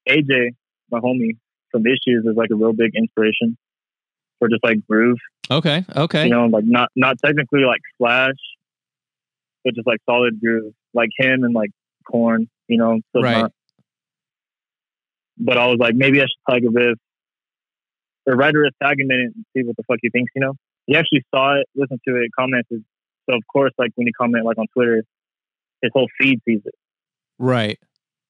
AJ, 0.08 0.50
my 0.90 1.00
homie 1.00 1.38
from 1.70 1.87
Issues, 1.87 2.25
is 2.25 2.37
like 2.37 2.50
a 2.50 2.54
real 2.54 2.72
big 2.72 2.92
inspiration 2.94 3.56
for 4.38 4.49
just 4.49 4.64
like 4.64 4.78
groove. 4.88 5.18
Okay, 5.50 5.84
okay, 5.96 6.25
You 6.25 6.30
know, 6.30 6.46
like 6.46 6.64
not 6.64 6.90
not 6.96 7.16
technically 7.25 7.61
like 7.61 7.80
Slash, 7.99 8.34
but 9.64 9.75
just 9.75 9.87
like 9.87 10.00
solid 10.08 10.40
groove, 10.40 10.75
like 10.94 11.11
him 11.16 11.44
and 11.44 11.54
like 11.54 11.70
Korn. 12.11 12.49
You 12.68 12.78
know, 12.78 13.00
Slipknot. 13.12 13.42
Right. 13.42 13.52
But 15.38 15.58
I 15.58 15.66
was 15.66 15.78
like, 15.78 15.94
maybe 15.94 16.20
I 16.20 16.25
should 16.25 16.52
tag 16.52 16.64
a 16.64 16.70
riff 16.70 16.99
or 18.26 18.34
write 18.34 18.54
a 18.54 18.58
riff, 18.58 18.75
tag 18.82 19.00
him 19.00 19.11
in 19.11 19.20
it, 19.20 19.32
and 19.34 19.44
see 19.56 19.66
what 19.66 19.76
the 19.76 19.82
fuck 19.84 19.99
he 20.00 20.11
thinks. 20.11 20.30
You 20.34 20.42
know, 20.42 20.54
he 20.87 20.96
actually 20.96 21.25
saw 21.34 21.58
it, 21.58 21.66
listened 21.75 22.00
to 22.06 22.16
it, 22.16 22.30
commented. 22.38 22.84
So 23.28 23.37
of 23.37 23.42
course, 23.52 23.72
like 23.78 23.90
when 23.94 24.06
you 24.06 24.12
comment 24.18 24.44
like 24.44 24.58
on 24.58 24.66
Twitter, 24.75 25.02
his 25.82 25.90
whole 25.94 26.08
feed 26.18 26.40
sees 26.46 26.61
it. 26.64 26.75
Right. 27.42 27.78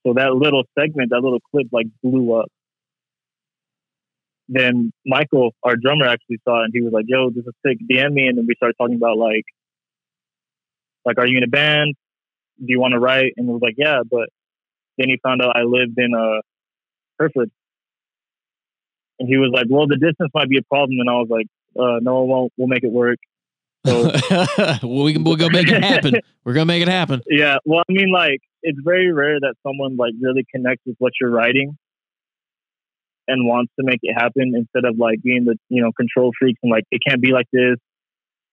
So 0.06 0.14
that 0.14 0.34
little 0.34 0.64
segment, 0.78 1.10
that 1.10 1.20
little 1.20 1.40
clip, 1.50 1.68
like 1.70 1.86
blew 2.02 2.34
up. 2.34 2.48
Then 4.48 4.92
Michael, 5.06 5.52
our 5.62 5.76
drummer, 5.76 6.06
actually 6.06 6.38
saw 6.44 6.62
it, 6.62 6.64
and 6.64 6.72
he 6.74 6.80
was 6.80 6.92
like, 6.92 7.04
"Yo, 7.06 7.30
this 7.30 7.44
is 7.46 7.54
sick." 7.64 7.78
DM 7.88 8.12
me, 8.12 8.26
and 8.26 8.36
then 8.36 8.46
we 8.46 8.54
started 8.56 8.74
talking 8.80 8.96
about 8.96 9.16
like, 9.16 9.44
like, 11.04 11.18
are 11.18 11.26
you 11.26 11.38
in 11.38 11.44
a 11.44 11.48
band? 11.48 11.94
Do 12.58 12.66
you 12.68 12.80
want 12.80 12.92
to 12.92 12.98
write? 12.98 13.32
And 13.36 13.48
it 13.48 13.52
was 13.52 13.62
like, 13.62 13.74
yeah, 13.78 14.00
but 14.08 14.28
then 14.98 15.08
he 15.08 15.18
found 15.22 15.40
out 15.42 15.56
I 15.56 15.62
lived 15.62 15.94
in 15.96 16.14
uh, 16.14 16.42
Hereford, 17.18 17.50
and 19.18 19.28
he 19.28 19.36
was 19.36 19.50
like, 19.54 19.66
"Well, 19.70 19.86
the 19.86 19.96
distance 19.96 20.30
might 20.34 20.48
be 20.48 20.58
a 20.58 20.62
problem," 20.62 20.98
and 20.98 21.08
I 21.08 21.14
was 21.14 21.28
like, 21.30 21.46
uh, 21.78 22.00
"No, 22.02 22.24
it 22.24 22.26
won't. 22.26 22.52
We'll 22.56 22.68
make 22.68 22.84
it 22.84 22.92
work." 22.92 23.18
So 23.86 24.12
well, 24.82 25.04
we 25.04 25.12
can 25.12 25.24
we'll 25.24 25.36
go 25.36 25.48
make 25.48 25.68
it 25.68 25.82
happen. 25.82 26.16
We're 26.44 26.54
gonna 26.54 26.66
make 26.66 26.82
it 26.82 26.88
happen. 26.88 27.22
Yeah, 27.28 27.58
well, 27.64 27.82
I 27.88 27.92
mean, 27.92 28.12
like, 28.12 28.40
it's 28.62 28.78
very 28.84 29.12
rare 29.12 29.38
that 29.40 29.54
someone 29.66 29.96
like 29.96 30.12
really 30.20 30.44
connects 30.54 30.82
with 30.86 30.96
what 30.98 31.12
you're 31.20 31.30
writing 31.30 31.76
and 33.28 33.46
wants 33.46 33.72
to 33.78 33.84
make 33.86 34.00
it 34.02 34.14
happen 34.14 34.52
instead 34.56 34.84
of 34.88 34.98
like 34.98 35.22
being 35.22 35.44
the 35.44 35.56
you 35.68 35.82
know 35.82 35.92
control 35.92 36.32
freaks 36.38 36.58
and 36.62 36.70
like 36.72 36.84
it 36.90 37.00
can't 37.06 37.20
be 37.22 37.32
like 37.32 37.46
this, 37.52 37.76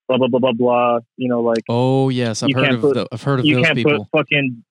blah 0.07 0.17
blah 0.17 0.27
blah 0.27 0.39
blah 0.39 0.53
blah. 0.53 0.99
You 1.17 1.29
know, 1.29 1.41
like 1.41 1.63
Oh 1.69 2.09
yes, 2.09 2.43
I've 2.43 2.53
heard 2.53 2.73
of 2.73 2.81
put- 2.81 2.93
tho- 2.95 3.07
I've 3.11 3.23
heard 3.23 3.39
of 3.39 3.45
you 3.45 3.55
those 3.55 3.65
can't 3.65 3.75
people. 3.77 4.07
put 4.11 4.19
fucking, 4.19 4.63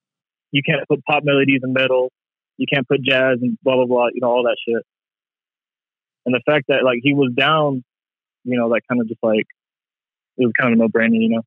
you 0.53 0.63
can't 0.65 0.87
put 0.89 1.05
pop 1.05 1.23
melodies 1.25 1.61
in 1.63 1.73
metal, 1.73 2.11
you 2.57 2.67
can't 2.73 2.87
put 2.87 3.03
jazz 3.03 3.39
and 3.43 3.59
blah 3.63 3.77
blah 3.77 3.87
blah. 3.87 4.07
You 4.13 4.21
know 4.21 4.29
all 4.29 4.45
that 4.45 4.57
shit. 4.67 4.83
And 6.27 6.35
the 6.35 6.43
fact 6.47 6.67
that 6.69 6.85
like 6.85 6.99
he 7.03 7.15
was 7.15 7.33
down, 7.37 7.83
you 8.45 8.59
know, 8.59 8.69
that 8.71 8.83
kind 8.89 9.01
of 9.01 9.09
just 9.09 9.23
like 9.23 9.47
it 10.37 10.45
was 10.45 10.53
kind 10.61 10.73
of 10.73 10.79
no 10.79 10.89
brainer, 10.89 11.15
you 11.21 11.31
know. 11.31 11.43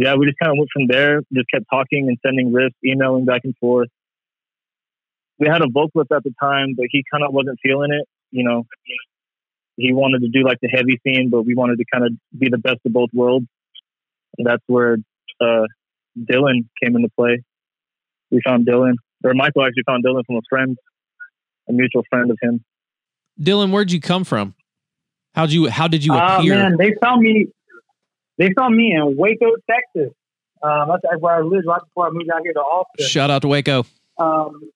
Yeah, 0.00 0.14
we 0.14 0.26
just 0.26 0.38
kind 0.40 0.52
of 0.52 0.58
went 0.58 0.70
from 0.72 0.86
there. 0.86 1.22
Just 1.34 1.50
kept 1.52 1.64
talking 1.72 2.06
and 2.06 2.16
sending 2.24 2.52
riffs, 2.52 2.70
emailing 2.84 3.24
back 3.24 3.40
and 3.42 3.52
forth. 3.58 3.88
We 5.40 5.48
had 5.48 5.60
a 5.60 5.66
vocalist 5.68 6.12
at 6.12 6.22
the 6.22 6.32
time, 6.40 6.74
but 6.76 6.86
he 6.90 7.02
kind 7.12 7.24
of 7.24 7.32
wasn't 7.34 7.58
feeling 7.60 7.90
it. 7.92 8.06
You 8.30 8.44
know, 8.44 8.64
he 9.76 9.92
wanted 9.92 10.20
to 10.20 10.28
do 10.28 10.44
like 10.46 10.58
the 10.62 10.68
heavy 10.68 11.00
scene, 11.04 11.30
but 11.30 11.42
we 11.42 11.56
wanted 11.56 11.78
to 11.78 11.84
kind 11.92 12.04
of 12.06 12.12
be 12.38 12.48
the 12.48 12.58
best 12.58 12.78
of 12.86 12.92
both 12.92 13.10
worlds. 13.12 13.46
And 14.36 14.46
that's 14.46 14.62
where 14.68 14.98
uh, 15.40 15.64
Dylan 16.16 16.68
came 16.80 16.94
into 16.94 17.08
play. 17.16 17.42
We 18.30 18.40
found 18.44 18.68
Dylan, 18.68 18.94
or 19.24 19.34
Michael 19.34 19.64
actually 19.66 19.82
found 19.84 20.04
Dylan 20.04 20.22
from 20.26 20.36
a 20.36 20.42
friend, 20.48 20.76
a 21.68 21.72
mutual 21.72 22.04
friend 22.08 22.30
of 22.30 22.38
him. 22.40 22.64
Dylan, 23.40 23.72
where'd 23.72 23.90
you 23.90 24.00
come 24.00 24.22
from? 24.22 24.54
How'd 25.34 25.50
you 25.50 25.68
how 25.68 25.88
did 25.88 26.04
you 26.04 26.12
Uh, 26.12 26.38
appear? 26.38 26.54
man, 26.54 26.76
they 26.78 26.94
found 27.02 27.22
me. 27.22 27.46
They 28.38 28.50
saw 28.56 28.68
me 28.68 28.94
in 28.94 29.16
Waco, 29.16 29.52
Texas. 29.68 30.14
Um, 30.62 30.88
that's 30.88 31.20
where 31.20 31.36
I 31.36 31.40
lived 31.40 31.66
right 31.66 31.80
before 31.80 32.06
I 32.06 32.10
moved 32.10 32.30
out 32.34 32.42
here 32.42 32.52
to 32.52 32.60
Austin. 32.60 33.06
Shout 33.06 33.30
out 33.30 33.42
to 33.42 33.48
Waco. 33.48 33.84
Um, 34.18 34.70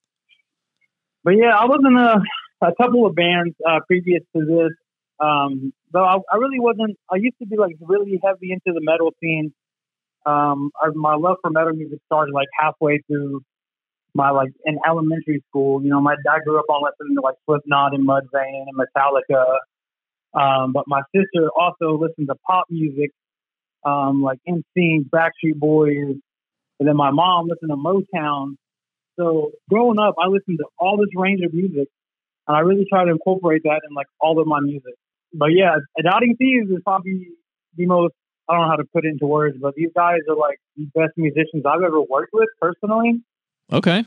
but 1.25 1.33
yeah, 1.33 1.57
I 1.57 1.65
was 1.67 1.81
in 1.85 1.97
a, 1.97 2.67
a 2.67 2.75
couple 2.75 3.07
of 3.07 3.15
bands 3.15 3.55
uh, 3.67 3.81
previous 3.87 4.23
to 4.37 4.45
this. 4.45 4.73
Um, 5.21 5.73
though 5.93 6.05
I, 6.05 6.19
I 6.33 6.37
really 6.37 6.59
wasn't. 6.59 6.97
I 7.11 7.17
used 7.17 7.37
to 7.41 7.47
be 7.47 7.57
like 7.57 7.77
really 7.81 8.21
heavy 8.25 8.53
into 8.53 8.73
the 8.75 8.81
metal 8.81 9.13
scene. 9.21 9.53
Um, 10.27 10.71
I, 10.81 10.89
my 10.95 11.15
love 11.15 11.37
for 11.43 11.51
metal 11.51 11.73
music 11.73 11.99
started 12.07 12.33
like 12.33 12.49
halfway 12.59 13.01
through 13.07 13.43
my 14.15 14.31
like 14.31 14.53
in 14.65 14.79
elementary 14.87 15.43
school. 15.49 15.83
You 15.83 15.91
know, 15.91 16.01
my 16.01 16.15
dad 16.25 16.41
grew 16.45 16.59
up 16.59 16.67
on 16.69 16.83
listening 16.83 17.17
to 17.17 17.23
like 17.23 17.37
Slipknot 17.47 17.95
and 17.95 18.07
Mudvayne 18.07 18.65
and 18.67 18.77
Metallica. 18.77 19.59
Um, 20.35 20.73
but 20.73 20.85
my 20.87 21.03
sister 21.15 21.49
also 21.59 21.99
listened 21.99 22.29
to 22.29 22.35
pop 22.47 22.67
music, 22.71 23.11
um, 23.85 24.23
like 24.23 24.39
NSYNC, 24.49 25.11
Backstreet 25.11 25.57
Boys, 25.57 26.17
and 26.79 26.89
then 26.89 26.97
my 26.97 27.11
mom 27.11 27.49
listened 27.49 27.71
to 27.71 27.77
Motown. 27.77 28.57
So 29.19 29.53
growing 29.69 29.99
up, 29.99 30.15
I 30.23 30.29
listened 30.29 30.59
to 30.59 30.67
all 30.79 30.97
this 30.97 31.11
range 31.15 31.45
of 31.45 31.53
music, 31.53 31.89
and 32.49 32.57
I 32.57 32.61
really 32.61 32.87
try 32.91 33.05
to 33.05 33.11
incorporate 33.11 33.63
that 33.65 33.81
in 33.89 33.95
like 33.95 34.07
all 34.21 34.41
of 34.41 34.47
my 34.47 34.61
music. 34.61 34.95
But 35.35 35.51
yeah, 35.53 35.77
Doubting 36.03 36.37
Thieves 36.37 36.71
is 36.71 36.79
probably 36.85 37.29
the 37.77 37.87
most 37.87 38.15
I 38.49 38.55
don't 38.55 38.63
know 38.63 38.71
how 38.71 38.77
to 38.77 38.85
put 38.93 39.05
it 39.05 39.09
into 39.09 39.27
words, 39.27 39.57
but 39.61 39.75
these 39.75 39.91
guys 39.95 40.19
are 40.29 40.37
like 40.37 40.59
the 40.77 40.85
best 40.95 41.13
musicians 41.17 41.65
I've 41.65 41.83
ever 41.83 42.01
worked 42.01 42.33
with 42.33 42.49
personally. 42.61 43.23
Okay. 43.73 44.05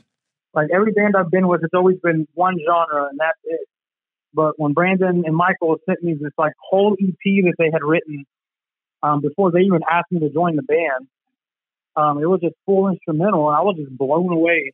Like 0.52 0.68
every 0.72 0.92
band 0.92 1.14
I've 1.16 1.30
been 1.30 1.48
with, 1.48 1.62
it's 1.64 1.74
always 1.74 1.98
been 2.02 2.26
one 2.34 2.56
genre, 2.64 3.08
and 3.08 3.18
that's 3.18 3.38
it. 3.44 3.66
But 4.34 4.58
when 4.58 4.72
Brandon 4.72 5.24
and 5.26 5.34
Michael 5.34 5.76
sent 5.86 6.02
me 6.02 6.14
this 6.14 6.32
like 6.36 6.52
whole 6.60 6.96
EP 7.00 7.14
that 7.44 7.54
they 7.58 7.70
had 7.72 7.82
written 7.82 8.26
um, 9.02 9.20
before 9.20 9.50
they 9.50 9.60
even 9.60 9.80
asked 9.90 10.10
me 10.10 10.20
to 10.20 10.30
join 10.30 10.56
the 10.56 10.62
band, 10.62 11.08
um, 11.96 12.18
it 12.18 12.26
was 12.26 12.40
just 12.40 12.54
full 12.66 12.88
instrumental, 12.88 13.48
and 13.48 13.56
I 13.56 13.62
was 13.62 13.76
just 13.76 13.96
blown 13.96 14.32
away. 14.32 14.72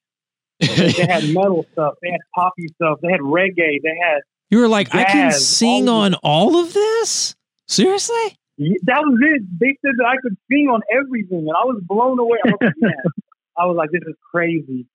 they 0.60 1.06
had 1.06 1.24
metal 1.34 1.64
stuff, 1.72 1.94
they 2.02 2.10
had 2.10 2.20
poppy 2.34 2.66
stuff, 2.74 2.98
they 3.02 3.10
had 3.10 3.20
reggae, 3.20 3.78
they 3.82 3.96
had 4.02 4.22
You 4.50 4.58
were 4.58 4.68
like, 4.68 4.94
I 4.94 5.04
can 5.04 5.32
sing 5.32 5.88
all 5.88 6.02
on 6.02 6.14
all 6.14 6.56
of 6.58 6.72
this? 6.72 7.34
Seriously? 7.68 8.36
that 8.58 9.02
was 9.02 9.18
it. 9.22 9.42
They 9.58 9.76
said 9.84 9.94
that 9.98 10.06
I 10.06 10.16
could 10.20 10.36
sing 10.50 10.68
on 10.68 10.82
everything, 10.92 11.38
and 11.38 11.50
I 11.50 11.64
was 11.64 11.82
blown 11.86 12.18
away. 12.18 12.38
I 12.44 12.48
was 12.50 12.58
like, 12.60 12.74
man, 12.78 12.92
I 13.56 13.66
was 13.66 13.76
like, 13.76 13.90
this 13.90 14.02
is 14.06 14.14
crazy. 14.30 14.86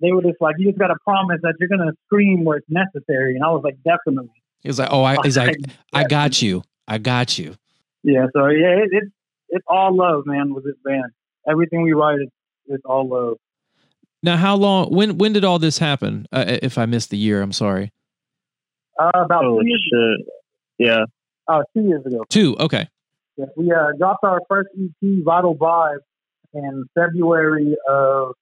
They 0.00 0.12
were 0.12 0.22
just 0.22 0.40
like, 0.40 0.56
you 0.58 0.66
just 0.66 0.78
got 0.78 0.88
to 0.88 0.96
promise 1.04 1.38
that 1.42 1.54
you're 1.60 1.68
gonna 1.68 1.92
scream 2.06 2.44
where 2.44 2.58
it's 2.58 2.66
necessary, 2.68 3.36
and 3.36 3.44
I 3.44 3.50
was 3.50 3.62
like, 3.62 3.76
definitely. 3.84 4.42
He 4.60 4.68
was 4.68 4.78
like, 4.78 4.88
Oh, 4.90 5.04
I 5.04 5.16
he's 5.22 5.36
like, 5.36 5.56
I 5.92 6.04
got 6.04 6.42
you. 6.42 6.62
I 6.88 6.98
got 6.98 7.38
you. 7.38 7.54
Yeah, 8.02 8.26
so 8.34 8.46
yeah, 8.48 8.82
it, 8.82 8.88
it 8.92 9.04
it's 9.48 9.64
all 9.68 9.94
love, 9.96 10.24
man, 10.26 10.54
with 10.54 10.64
this 10.64 10.74
band. 10.84 11.12
Everything 11.48 11.82
we 11.82 11.92
write 11.92 12.20
is 12.20 12.28
it's 12.66 12.84
all 12.84 13.08
love. 13.08 13.36
Now 14.22 14.36
how 14.36 14.56
long 14.56 14.90
when 14.94 15.18
when 15.18 15.32
did 15.32 15.44
all 15.44 15.58
this 15.58 15.78
happen? 15.78 16.26
Uh, 16.32 16.44
if 16.62 16.78
I 16.78 16.86
missed 16.86 17.10
the 17.10 17.18
year, 17.18 17.42
I'm 17.42 17.52
sorry. 17.52 17.90
Uh, 18.98 19.10
about 19.14 19.44
Oh 19.44 19.60
two 19.60 19.66
years 19.66 19.88
ago. 19.92 20.14
Yeah, 20.78 21.04
Uh, 21.48 21.62
two 21.76 21.82
years 21.82 22.04
ago. 22.06 22.24
Two. 22.28 22.56
Okay. 22.58 22.88
Yeah, 23.36 23.46
we 23.56 23.72
uh, 23.72 23.92
dropped 23.98 24.24
our 24.24 24.40
first 24.48 24.68
EP, 24.78 25.24
Vital 25.24 25.56
Vibe, 25.56 25.98
in 26.54 26.84
February 26.94 27.74
of 27.88 28.34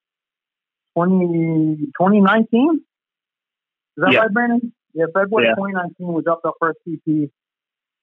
20, 0.97 1.87
2019. 1.97 2.75
Is 2.76 2.81
that 3.97 4.12
Yeah. 4.12 4.19
right, 4.21 4.33
Brandon? 4.33 4.73
Yeah, 4.95 5.07
February 5.14 5.47
Yeah. 5.49 5.55
2019, 5.55 6.12
we 6.12 6.23
dropped 6.23 6.45
our 6.45 6.55
first 6.61 6.79
EP. 6.87 7.31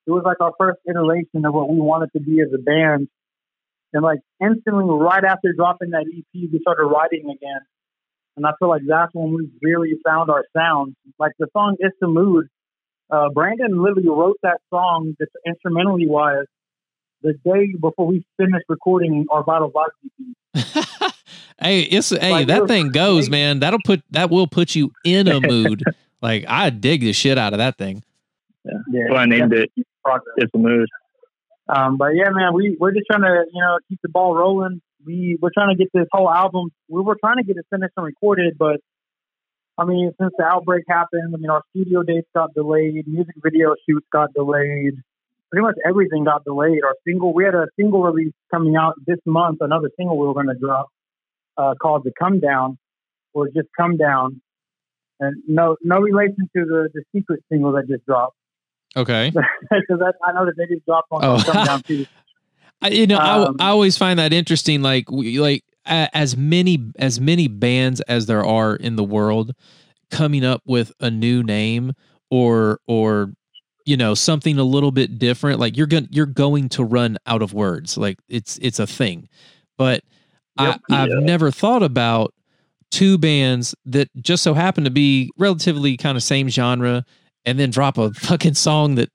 It 0.07 0.11
was 0.11 0.23
like 0.25 0.39
our 0.39 0.53
first 0.57 0.79
iteration 0.89 1.45
of 1.45 1.53
what 1.53 1.69
we 1.69 1.79
wanted 1.79 2.09
to 2.13 2.19
be 2.21 2.41
as 2.41 2.47
a 2.53 2.57
band. 2.61 3.09
And 3.93 4.03
like 4.03 4.19
instantly, 4.41 4.85
right 4.85 5.23
after 5.23 5.53
dropping 5.53 5.91
that 5.91 6.05
EP, 6.07 6.23
we 6.33 6.59
started 6.61 6.85
writing 6.85 7.25
again. 7.29 7.59
And 8.35 8.45
I 8.45 8.51
feel 8.59 8.69
like 8.69 8.83
that's 8.87 9.13
when 9.13 9.33
we 9.33 9.49
really 9.61 9.93
found 10.05 10.29
our 10.29 10.43
sound. 10.55 10.95
Like 11.19 11.31
the 11.39 11.47
song 11.53 11.75
"It's 11.79 11.95
the 11.99 12.07
Mood," 12.07 12.47
uh, 13.09 13.29
Brandon 13.33 13.81
literally 13.83 14.07
wrote 14.09 14.37
that 14.43 14.59
song, 14.69 15.15
just 15.19 15.31
instrumentally 15.45 16.07
wise, 16.07 16.45
the 17.23 17.33
day 17.43 17.73
before 17.79 18.07
we 18.07 18.23
finished 18.37 18.65
recording 18.69 19.25
our 19.31 19.43
Vital 19.43 19.71
Vibe 19.71 19.89
EP. 20.55 21.13
hey, 21.59 21.81
it's 21.81 22.09
hey, 22.11 22.31
Like, 22.31 22.47
that 22.47 22.57
you're 22.57 22.67
thing 22.67 22.89
goes, 22.89 23.21
crazy. 23.27 23.31
man. 23.31 23.59
That'll 23.59 23.79
put 23.83 24.03
that 24.11 24.29
will 24.29 24.47
put 24.47 24.75
you 24.75 24.91
in 25.03 25.27
a 25.27 25.41
mood. 25.47 25.83
like 26.21 26.45
I 26.47 26.69
dig 26.69 27.01
the 27.01 27.13
shit 27.13 27.37
out 27.37 27.53
of 27.53 27.57
that 27.59 27.77
thing. 27.77 28.03
Yeah, 28.65 28.73
yeah. 28.91 29.03
so 29.09 29.15
I 29.15 29.25
named 29.25 29.53
it. 29.53 29.71
Progress. 30.07 30.35
It's 30.37 30.53
a 30.53 30.57
mood. 30.57 30.87
Um, 31.69 31.97
but 31.97 32.15
yeah, 32.15 32.29
man, 32.31 32.53
we 32.53 32.77
we're 32.79 32.93
just 32.93 33.07
trying 33.09 33.21
to 33.21 33.45
you 33.53 33.61
know 33.61 33.77
keep 33.89 33.99
the 34.01 34.09
ball 34.09 34.35
rolling. 34.35 34.81
We 35.05 35.37
we're 35.41 35.51
trying 35.53 35.75
to 35.75 35.75
get 35.75 35.89
this 35.93 36.07
whole 36.11 36.29
album. 36.29 36.69
We 36.87 37.01
were 37.01 37.17
trying 37.19 37.37
to 37.37 37.43
get 37.43 37.57
it 37.57 37.65
finished 37.69 37.93
and 37.97 38.05
recorded, 38.05 38.57
but 38.57 38.79
I 39.77 39.85
mean, 39.85 40.11
since 40.19 40.33
the 40.37 40.43
outbreak 40.43 40.85
happened, 40.87 41.33
I 41.35 41.37
mean, 41.37 41.49
our 41.49 41.61
studio 41.69 42.03
dates 42.03 42.27
got 42.33 42.53
delayed, 42.53 43.07
music 43.07 43.35
video 43.43 43.75
shoots 43.87 44.07
got 44.11 44.33
delayed, 44.33 44.93
pretty 45.51 45.61
much 45.61 45.75
everything 45.85 46.23
got 46.23 46.43
delayed. 46.45 46.83
Our 46.83 46.95
single, 47.05 47.33
we 47.33 47.43
had 47.43 47.53
a 47.53 47.67
single 47.79 48.01
release 48.01 48.33
coming 48.51 48.75
out 48.75 48.93
this 49.05 49.19
month, 49.25 49.59
another 49.61 49.91
single 49.97 50.17
we 50.17 50.25
were 50.25 50.33
going 50.33 50.47
to 50.47 50.55
drop 50.55 50.87
uh, 51.57 51.75
called 51.81 52.03
"The 52.05 52.11
Come 52.17 52.39
Down," 52.39 52.77
or 53.33 53.47
just 53.47 53.67
"Come 53.77 53.97
Down," 53.97 54.41
and 55.19 55.43
no 55.47 55.75
no 55.83 55.99
relation 55.99 56.49
to 56.55 56.65
the 56.65 56.89
the 56.93 57.03
secret 57.13 57.43
single 57.51 57.73
that 57.73 57.87
just 57.87 58.05
dropped. 58.05 58.36
Okay. 58.97 59.31
Because 59.61 60.01
I 60.25 60.31
know 60.33 60.45
that 60.45 60.55
they 60.57 60.65
just 60.73 60.85
dropped 60.85 61.11
one 61.11 61.23
Oh. 61.23 61.41
"Come 61.45 61.65
Down" 61.65 61.81
too. 61.87 62.05
I, 62.81 62.89
you 62.89 63.07
know, 63.07 63.17
Um, 63.17 63.55
I, 63.59 63.65
I 63.67 63.69
always 63.69 63.97
find 63.97 64.19
that 64.19 64.33
interesting. 64.33 64.81
Like, 64.81 65.09
we, 65.11 65.39
like 65.39 65.63
a- 65.87 66.09
as 66.15 66.35
many 66.37 66.91
as 66.97 67.19
many 67.19 67.47
bands 67.47 68.01
as 68.01 68.25
there 68.27 68.43
are 68.45 68.75
in 68.75 68.95
the 68.95 69.03
world, 69.03 69.53
coming 70.11 70.43
up 70.45 70.61
with 70.65 70.91
a 70.99 71.09
new 71.11 71.43
name 71.43 71.93
or 72.31 72.79
or 72.87 73.31
you 73.85 73.95
know 73.97 74.13
something 74.13 74.57
a 74.59 74.63
little 74.63 74.91
bit 74.91 75.17
different. 75.19 75.59
Like 75.59 75.75
you're 75.77 75.87
going 75.87 76.07
you're 76.11 76.25
going 76.25 76.69
to 76.69 76.83
run 76.83 77.17
out 77.25 77.41
of 77.41 77.53
words. 77.53 77.97
Like 77.97 78.17
it's 78.29 78.57
it's 78.61 78.79
a 78.79 78.87
thing. 78.87 79.27
But 79.77 80.03
Yep. 80.59 80.81
I, 80.89 81.03
I've 81.03 81.09
Yeah. 81.09 81.19
never 81.19 81.51
thought 81.51 81.83
about 81.83 82.33
two 82.89 83.17
bands 83.17 83.75
that 83.85 84.09
just 84.21 84.41
so 84.43 84.53
happen 84.55 84.83
to 84.85 84.89
be 84.89 85.29
relatively 85.37 85.97
kind 85.97 86.15
of 86.17 86.23
same 86.23 86.49
genre, 86.49 87.05
and 87.47 87.57
then 87.57 87.71
drop 87.71 87.97
a 87.97 88.13
fucking 88.13 88.53
song 88.53 88.95
that 88.95 89.09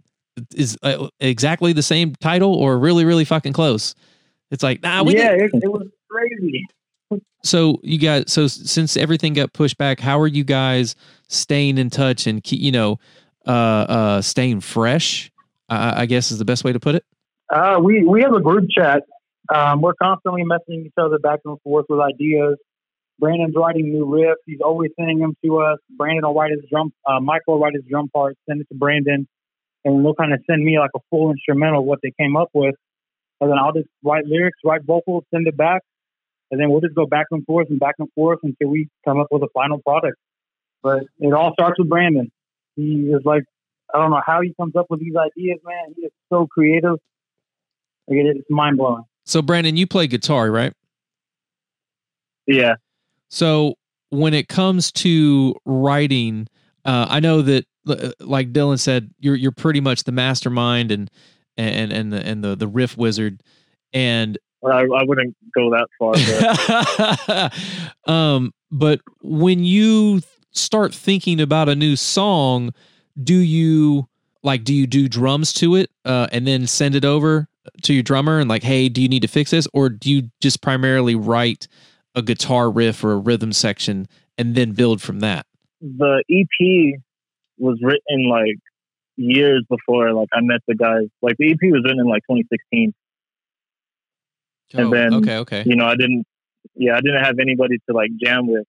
is 0.56 0.76
uh, 0.82 1.08
exactly 1.20 1.72
the 1.72 1.82
same 1.82 2.14
title 2.16 2.54
or 2.54 2.78
really 2.78 3.04
really 3.04 3.24
fucking 3.24 3.52
close. 3.52 3.94
It's 4.50 4.62
like 4.62 4.82
nah, 4.82 5.04
we 5.04 5.16
yeah, 5.16 5.32
it, 5.32 5.50
it 5.52 5.70
was 5.70 5.86
crazy. 6.10 6.66
so 7.44 7.78
you 7.82 7.98
guys 7.98 8.24
so 8.26 8.48
since 8.48 8.96
everything 8.96 9.34
got 9.34 9.52
pushed 9.52 9.78
back, 9.78 10.00
how 10.00 10.18
are 10.18 10.26
you 10.26 10.42
guys 10.42 10.96
staying 11.28 11.78
in 11.78 11.90
touch 11.90 12.26
and 12.26 12.42
keep 12.42 12.60
you 12.60 12.72
know 12.72 12.98
uh 13.46 13.50
uh 13.50 14.22
staying 14.22 14.62
fresh? 14.62 15.30
Uh, 15.68 15.94
I 15.96 16.06
guess 16.06 16.30
is 16.30 16.38
the 16.38 16.44
best 16.44 16.64
way 16.64 16.72
to 16.72 16.80
put 16.80 16.96
it. 16.96 17.04
Uh, 17.48 17.78
we 17.82 18.02
we 18.04 18.22
have 18.22 18.32
a 18.32 18.40
group 18.40 18.68
chat. 18.70 19.02
Um, 19.54 19.82
we're 19.82 19.94
constantly 19.94 20.42
messaging 20.44 20.86
each 20.86 20.94
other 20.96 21.18
back 21.18 21.40
and 21.44 21.60
forth 21.60 21.86
with 21.88 22.00
ideas. 22.00 22.56
Brandon's 23.22 23.54
writing 23.56 23.92
new 23.92 24.04
riffs. 24.04 24.42
He's 24.46 24.60
always 24.60 24.90
sending 24.98 25.20
them 25.20 25.36
to 25.44 25.58
us. 25.60 25.78
Brandon 25.96 26.26
will 26.26 26.34
write 26.34 26.50
his 26.50 26.60
drum. 26.68 26.92
Uh, 27.06 27.20
Michael 27.20 27.54
will 27.54 27.60
write 27.60 27.74
his 27.74 27.84
drum 27.88 28.08
part, 28.08 28.36
send 28.48 28.60
it 28.60 28.66
to 28.70 28.74
Brandon, 28.74 29.28
and 29.84 30.04
they'll 30.04 30.12
kind 30.14 30.32
of 30.34 30.40
send 30.50 30.64
me 30.64 30.76
like 30.80 30.90
a 30.96 30.98
full 31.08 31.30
instrumental 31.30 31.78
of 31.80 31.86
what 31.86 32.00
they 32.02 32.12
came 32.20 32.36
up 32.36 32.48
with. 32.52 32.74
And 33.40 33.48
then 33.48 33.58
I'll 33.58 33.72
just 33.72 33.86
write 34.02 34.26
lyrics, 34.26 34.58
write 34.64 34.82
vocals, 34.84 35.22
send 35.32 35.46
it 35.46 35.56
back, 35.56 35.82
and 36.50 36.60
then 36.60 36.68
we'll 36.70 36.80
just 36.80 36.96
go 36.96 37.06
back 37.06 37.26
and 37.30 37.46
forth 37.46 37.68
and 37.70 37.78
back 37.78 37.94
and 38.00 38.08
forth 38.12 38.40
until 38.42 38.68
we 38.70 38.88
come 39.04 39.20
up 39.20 39.28
with 39.30 39.42
a 39.44 39.48
final 39.54 39.78
product. 39.80 40.16
But 40.82 41.04
it 41.20 41.32
all 41.32 41.52
starts 41.52 41.78
with 41.78 41.88
Brandon. 41.88 42.28
He 42.74 43.08
is 43.14 43.22
like, 43.24 43.44
I 43.94 43.98
don't 43.98 44.10
know 44.10 44.22
how 44.26 44.40
he 44.40 44.52
comes 44.60 44.74
up 44.74 44.86
with 44.90 44.98
these 44.98 45.14
ideas, 45.14 45.60
man. 45.64 45.94
He 45.96 46.02
is 46.06 46.12
so 46.28 46.48
creative. 46.48 46.96
Like, 48.08 48.18
it- 48.18 48.36
It's 48.38 48.50
mind 48.50 48.78
blowing. 48.78 49.04
So 49.26 49.42
Brandon, 49.42 49.76
you 49.76 49.86
play 49.86 50.08
guitar, 50.08 50.50
right? 50.50 50.72
Yeah. 52.48 52.74
So 53.32 53.76
when 54.10 54.34
it 54.34 54.48
comes 54.48 54.92
to 54.92 55.54
writing, 55.64 56.48
uh, 56.84 57.06
I 57.08 57.18
know 57.18 57.40
that, 57.40 57.64
uh, 57.88 58.10
like 58.20 58.52
Dylan 58.52 58.78
said, 58.78 59.10
you're 59.18 59.34
you're 59.34 59.52
pretty 59.52 59.80
much 59.80 60.04
the 60.04 60.12
mastermind 60.12 60.92
and 60.92 61.10
and 61.56 61.90
and 61.90 62.12
the 62.12 62.24
and 62.24 62.44
the 62.44 62.54
the 62.54 62.68
riff 62.68 62.98
wizard. 62.98 63.42
And 63.94 64.36
Well, 64.60 64.76
I, 64.76 64.82
I 64.82 65.04
wouldn't 65.04 65.34
go 65.54 65.70
that 65.70 65.88
far. 65.98 66.12
But 68.04 68.12
um, 68.12 68.52
but 68.70 69.00
when 69.22 69.64
you 69.64 70.20
start 70.50 70.94
thinking 70.94 71.40
about 71.40 71.70
a 71.70 71.74
new 71.74 71.96
song, 71.96 72.74
do 73.20 73.36
you 73.36 74.08
like 74.42 74.62
do 74.62 74.74
you 74.74 74.86
do 74.86 75.08
drums 75.08 75.54
to 75.54 75.74
it 75.76 75.90
uh, 76.04 76.26
and 76.32 76.46
then 76.46 76.66
send 76.66 76.94
it 76.94 77.06
over 77.06 77.48
to 77.84 77.94
your 77.94 78.02
drummer 78.02 78.40
and 78.40 78.50
like, 78.50 78.62
hey, 78.62 78.90
do 78.90 79.00
you 79.00 79.08
need 79.08 79.22
to 79.22 79.28
fix 79.28 79.52
this, 79.52 79.66
or 79.72 79.88
do 79.88 80.10
you 80.10 80.30
just 80.42 80.60
primarily 80.60 81.14
write 81.14 81.66
a 82.14 82.22
guitar 82.22 82.70
riff 82.70 83.02
or 83.04 83.12
a 83.12 83.16
rhythm 83.16 83.52
section 83.52 84.06
and 84.38 84.54
then 84.54 84.72
build 84.72 85.00
from 85.02 85.20
that? 85.20 85.46
the 85.80 86.22
EP 86.30 87.00
was 87.58 87.76
written 87.82 88.28
like 88.30 88.56
years 89.16 89.64
before 89.68 90.12
like 90.12 90.28
I 90.32 90.40
met 90.40 90.60
the 90.68 90.74
guys. 90.76 91.08
Like 91.20 91.36
the 91.38 91.50
EP 91.50 91.58
was 91.62 91.82
written 91.84 91.98
in 92.00 92.06
like 92.06 92.22
2016. 92.30 92.94
And 94.74 94.86
Oh, 94.86 94.90
then- 94.90 95.14
okay, 95.14 95.36
okay, 95.38 95.62
You 95.66 95.76
know, 95.76 95.86
I 95.86 95.96
didn't. 95.96 96.24
Yeah, 96.76 96.94
I 96.96 97.00
didn't 97.00 97.22
have 97.24 97.38
anybody 97.40 97.76
to 97.90 97.94
like 97.94 98.10
jam 98.22 98.46
with. 98.46 98.64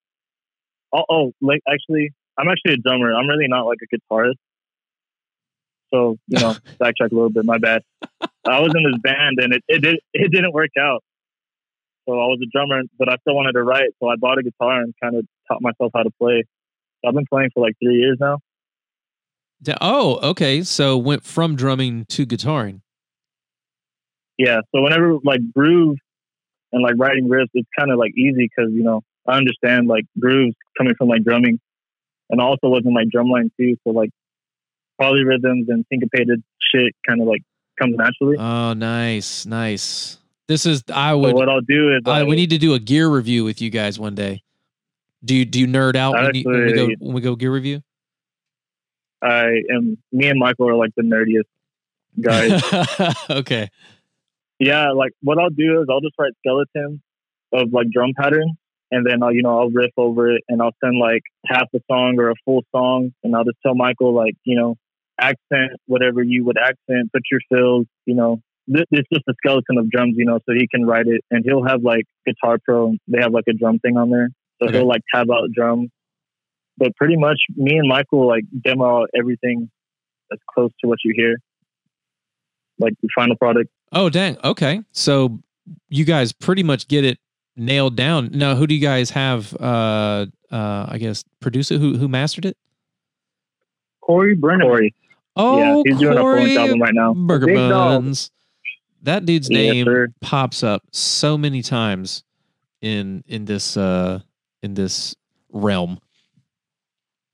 Oh, 0.91 1.05
oh, 1.09 1.31
like 1.41 1.61
actually, 1.71 2.11
I'm 2.37 2.47
actually 2.49 2.73
a 2.73 2.77
drummer. 2.77 3.13
I'm 3.13 3.27
really 3.27 3.47
not 3.47 3.65
like 3.67 3.77
a 3.83 3.95
guitarist. 3.95 4.33
So 5.93 6.17
you 6.27 6.39
know, 6.39 6.55
backtrack 6.81 7.11
a 7.11 7.15
little 7.15 7.29
bit. 7.29 7.45
My 7.45 7.59
bad. 7.59 7.83
I 8.45 8.59
was 8.59 8.73
in 8.75 8.83
this 8.91 8.99
band 9.01 9.37
and 9.39 9.53
it 9.53 9.63
it 9.67 9.79
did 9.83 9.99
it 10.13 10.31
didn't 10.31 10.51
work 10.53 10.71
out. 10.79 11.03
So 12.05 12.13
I 12.13 12.27
was 12.27 12.39
a 12.43 12.49
drummer, 12.51 12.81
but 12.99 13.09
I 13.09 13.15
still 13.21 13.35
wanted 13.35 13.53
to 13.53 13.63
write. 13.63 13.89
So 14.01 14.07
I 14.09 14.15
bought 14.17 14.37
a 14.37 14.43
guitar 14.43 14.81
and 14.81 14.93
kind 15.01 15.15
of 15.15 15.25
taught 15.47 15.61
myself 15.61 15.91
how 15.95 16.03
to 16.03 16.11
play. 16.19 16.43
So 17.01 17.09
I've 17.09 17.15
been 17.15 17.25
playing 17.31 17.49
for 17.53 17.61
like 17.61 17.75
three 17.81 17.95
years 17.95 18.17
now. 18.19 18.39
Oh, 19.79 20.19
okay. 20.31 20.63
So 20.63 20.97
went 20.97 21.23
from 21.23 21.55
drumming 21.55 22.05
to 22.09 22.25
guitaring. 22.25 22.81
Yeah. 24.37 24.59
So 24.75 24.81
whenever 24.81 25.17
like 25.23 25.39
groove 25.55 25.97
and 26.71 26.83
like 26.83 26.95
writing 26.97 27.29
riffs, 27.29 27.49
it's 27.53 27.69
kind 27.77 27.91
of 27.91 27.97
like 27.97 28.11
easy 28.17 28.49
because 28.49 28.71
you 28.73 28.83
know 28.83 29.01
I 29.27 29.37
understand 29.37 29.87
like 29.87 30.05
grooves 30.19 30.55
coming 30.77 30.95
from 30.97 31.07
like 31.07 31.23
drumming, 31.23 31.59
and 32.29 32.41
also 32.41 32.67
wasn't 32.67 32.95
like 32.95 33.07
drumline 33.15 33.51
too. 33.57 33.75
So 33.85 33.91
like 33.91 34.09
polyrhythms 34.99 35.65
and 35.67 35.85
syncopated 35.89 36.43
shit 36.73 36.93
kind 37.07 37.21
of 37.21 37.27
like 37.27 37.41
comes 37.79 37.95
naturally. 37.95 38.37
Oh, 38.37 38.73
nice, 38.73 39.45
nice. 39.45 40.17
This 40.47 40.65
is 40.65 40.83
I 40.93 41.11
so 41.11 41.19
would 41.19 41.35
what 41.35 41.49
I'll 41.49 41.61
do 41.61 41.95
is 41.95 42.01
I, 42.05 42.23
we 42.23 42.35
need 42.35 42.49
to 42.49 42.57
do 42.57 42.73
a 42.73 42.79
gear 42.79 43.07
review 43.07 43.43
with 43.43 43.61
you 43.61 43.69
guys 43.69 43.97
one 43.97 44.15
day. 44.15 44.43
Do 45.23 45.35
you 45.35 45.45
do 45.45 45.59
you 45.59 45.67
nerd 45.67 45.95
out 45.95 46.13
when, 46.13 46.35
you, 46.35 46.43
when 46.45 46.65
we 46.65 46.73
go 46.73 46.87
when 46.99 47.13
we 47.13 47.21
go 47.21 47.35
gear 47.35 47.51
review? 47.51 47.81
I 49.21 49.61
am 49.73 49.97
me 50.11 50.27
and 50.27 50.37
Michael 50.39 50.67
are 50.67 50.75
like 50.75 50.91
the 50.97 51.03
nerdiest 51.03 51.47
guys. 52.19 53.15
okay. 53.29 53.69
yeah, 54.59 54.91
like 54.91 55.11
what 55.21 55.39
I'll 55.39 55.49
do 55.49 55.81
is 55.81 55.87
I'll 55.89 56.01
just 56.01 56.15
write 56.19 56.33
skeletons 56.39 56.99
of 57.53 57.71
like 57.71 57.87
drum 57.89 58.11
patterns, 58.17 58.51
and 58.91 59.05
then 59.05 59.23
I'll 59.23 59.33
you 59.33 59.43
know 59.43 59.57
I'll 59.57 59.69
riff 59.69 59.91
over 59.95 60.29
it, 60.35 60.43
and 60.49 60.61
I'll 60.61 60.75
send 60.83 60.99
like 60.99 61.23
half 61.45 61.67
a 61.73 61.79
song 61.89 62.17
or 62.19 62.31
a 62.31 62.35
full 62.43 62.63
song, 62.73 63.13
and 63.23 63.33
I'll 63.33 63.45
just 63.45 63.57
tell 63.65 63.75
Michael 63.75 64.13
like 64.13 64.35
you 64.43 64.57
know 64.57 64.75
accent 65.19 65.79
whatever 65.85 66.21
you 66.21 66.43
would 66.45 66.57
accent, 66.57 67.13
put 67.13 67.23
your 67.31 67.39
fills, 67.49 67.85
you 68.05 68.15
know. 68.15 68.41
This 68.67 68.83
it's 68.91 69.07
just 69.13 69.23
a 69.27 69.33
skeleton 69.37 69.77
of 69.77 69.89
drums, 69.89 70.15
you 70.17 70.25
know, 70.25 70.39
so 70.45 70.53
he 70.57 70.67
can 70.67 70.85
write 70.85 71.07
it, 71.07 71.21
and 71.31 71.43
he'll 71.45 71.65
have 71.65 71.83
like 71.83 72.05
Guitar 72.25 72.57
Pro. 72.63 72.95
They 73.07 73.19
have 73.21 73.31
like 73.33 73.43
a 73.49 73.53
drum 73.53 73.79
thing 73.79 73.97
on 73.97 74.09
there, 74.09 74.29
so 74.61 74.67
Okay. 74.67 74.77
he'll 74.77 74.87
like 74.87 75.01
tab 75.13 75.27
out 75.31 75.49
drums. 75.53 75.89
But 76.77 76.95
pretty 76.95 77.17
much, 77.17 77.37
me 77.55 77.77
and 77.77 77.87
Michael 77.87 78.27
like 78.27 78.45
demo 78.63 79.05
everything 79.17 79.69
as 80.31 80.39
close 80.53 80.71
to 80.81 80.87
what 80.87 80.99
you 81.03 81.13
hear, 81.15 81.35
like 82.79 82.93
the 83.01 83.09
final 83.15 83.35
product. 83.35 83.69
Oh 83.91 84.09
dang. 84.09 84.37
Okay. 84.43 84.81
So 84.91 85.39
you 85.89 86.05
guys 86.05 86.31
pretty 86.33 86.63
much 86.63 86.87
get 86.87 87.03
it 87.05 87.19
nailed 87.55 87.95
down. 87.95 88.29
Now, 88.33 88.55
who 88.55 88.65
do 88.65 88.73
you 88.73 88.81
guys 88.81 89.09
have? 89.11 89.53
Uh, 89.59 90.25
uh, 90.51 90.85
I 90.89 90.97
guess 90.99 91.23
produce 91.41 91.69
it. 91.69 91.79
Who 91.79 91.97
who 91.97 92.07
mastered 92.07 92.45
it? 92.45 92.57
Corey 94.01 94.35
Brennan. 94.35 94.67
Corey. 94.67 94.95
Oh, 95.35 95.57
yeah, 95.57 95.81
he's 95.85 95.99
doing 95.99 96.13
a 96.17 96.21
full 96.21 96.31
Corey 96.37 96.57
album 96.57 96.81
right 96.81 96.93
now. 96.93 97.13
Burger 97.13 97.47
Big 97.47 97.55
dog. 97.55 98.03
Buns. 99.03 99.15
That 99.15 99.25
dude's 99.25 99.49
Yes, 99.49 99.59
name 99.73 99.85
sir. 99.85 100.07
pops 100.21 100.63
up 100.63 100.83
so 100.91 101.37
many 101.37 101.61
times 101.61 102.23
in 102.81 103.23
in 103.27 103.45
this 103.45 103.77
uh 103.77 104.19
in 104.61 104.73
this 104.73 105.15
realm. 105.51 105.99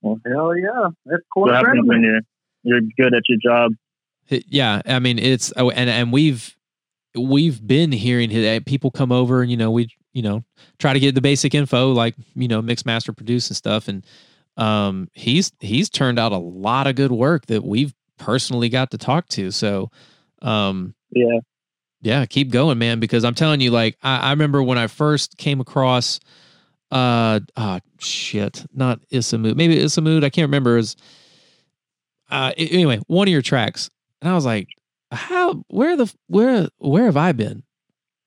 Well, 0.02 0.20
Hell 0.26 0.56
yeah. 0.58 0.90
That's 1.06 1.24
What 1.34 1.54
happens 1.54 1.88
when 1.88 2.02
you're 2.04 2.22
you're 2.64 2.82
good 2.98 3.14
at 3.14 3.24
your 3.28 3.38
job? 3.42 3.74
Yeah, 4.48 4.82
I 4.86 5.00
mean 5.00 5.20
it's 5.20 5.52
oh, 5.58 5.70
and 5.72 5.90
and 5.90 6.12
we've 6.14 6.56
we've 7.18 7.66
been 7.66 7.92
hearing 7.92 8.30
his, 8.30 8.46
eh, 8.46 8.60
people 8.66 8.92
come 8.92 9.12
over 9.12 9.42
and 9.42 9.50
you 9.50 9.58
know 9.58 9.72
we 9.72 9.90
you 10.14 10.22
know 10.22 10.44
try 10.78 10.94
to 10.94 11.00
get 11.00 11.16
the 11.16 11.22
basic 11.22 11.56
info 11.56 11.92
like 11.92 12.16
you 12.36 12.48
know 12.48 12.62
mix 12.62 12.86
master 12.86 13.12
produce 13.14 13.50
and 13.50 13.58
stuff 13.58 13.88
and 13.88 14.06
um 14.58 15.08
he's 15.14 15.52
he's 15.60 15.90
turned 15.90 16.20
out 16.20 16.32
a 16.32 16.38
lot 16.38 16.86
of 16.86 16.96
good 16.96 17.12
work 17.12 17.48
that 17.48 17.64
we've 17.64 17.94
personally 18.20 18.70
got 18.70 18.92
to 18.92 18.98
talk 18.98 19.28
to 19.30 19.50
so 19.50 19.90
um 20.44 20.94
Yeah, 21.12 21.40
yeah 22.02 22.26
keep 22.26 22.50
going 22.52 22.78
man 22.78 23.00
because 23.00 23.24
i'm 23.24 23.36
telling 23.36 23.62
you 23.62 23.72
like 23.72 23.98
i, 24.04 24.18
I 24.18 24.30
remember 24.32 24.62
when 24.64 24.78
i 24.78 24.88
first 24.88 25.38
came 25.38 25.60
across 25.60 26.20
uh 26.92 27.40
ah 27.58 27.80
shit 28.00 28.66
not 28.74 29.00
Isamud 29.12 29.56
maybe 29.56 29.76
Isamud 29.76 30.24
I 30.24 30.30
can't 30.30 30.48
remember 30.48 30.78
is 30.78 30.96
uh 32.32 32.52
anyway 32.58 33.00
one 33.08 33.28
of 33.28 33.32
your 33.32 33.42
tracks 33.42 33.90
and 34.22 34.30
I 34.30 34.34
was 34.34 34.46
like 34.46 34.68
how 35.12 35.64
where 35.68 35.96
the 35.96 36.12
where 36.28 36.68
where 36.78 37.06
have 37.06 37.18
I 37.18 37.32
been? 37.32 37.64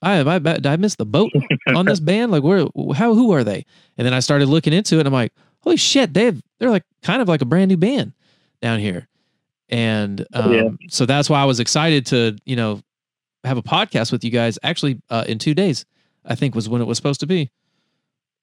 I 0.01 0.15
have 0.15 0.27
I 0.29 0.39
did 0.39 0.67
I 0.67 0.77
miss 0.77 0.97
the 0.97 1.07
boat 1.07 1.33
on 1.69 1.87
this 1.87 2.01
band? 2.11 2.33
Like 2.33 2.43
where 2.43 2.67
how 2.95 3.15
who 3.15 3.33
are 3.33 3.45
they? 3.45 3.65
And 3.97 4.05
then 4.07 4.13
I 4.15 4.21
started 4.21 4.47
looking 4.49 4.73
into 4.73 4.97
it 4.97 5.01
and 5.01 5.07
I'm 5.07 5.13
like, 5.13 5.33
holy 5.61 5.77
shit, 5.77 6.13
they've 6.13 6.41
they're 6.59 6.71
like 6.71 6.85
kind 7.03 7.23
of 7.23 7.29
like 7.29 7.41
a 7.43 7.45
brand 7.45 7.69
new 7.69 7.77
band 7.77 8.13
down 8.61 8.81
here. 8.81 9.09
And 9.69 10.27
um, 10.35 10.53
Yeah. 10.53 10.69
so 10.89 11.07
that's 11.07 11.31
why 11.31 11.41
I 11.41 11.45
was 11.45 11.61
excited 11.61 12.07
to, 12.07 12.37
you 12.45 12.57
know, 12.57 12.81
have 13.45 13.59
a 13.59 13.63
podcast 13.63 14.13
with 14.13 14.25
you 14.25 14.31
guys 14.31 14.59
actually 14.63 15.01
uh, 15.11 15.25
in 15.27 15.39
2 15.39 15.55
days. 15.55 15.85
I 16.25 16.35
think 16.35 16.55
was 16.55 16.69
when 16.69 16.81
it 16.81 16.85
was 16.87 16.97
supposed 16.97 17.21
to 17.21 17.27
be. 17.27 17.51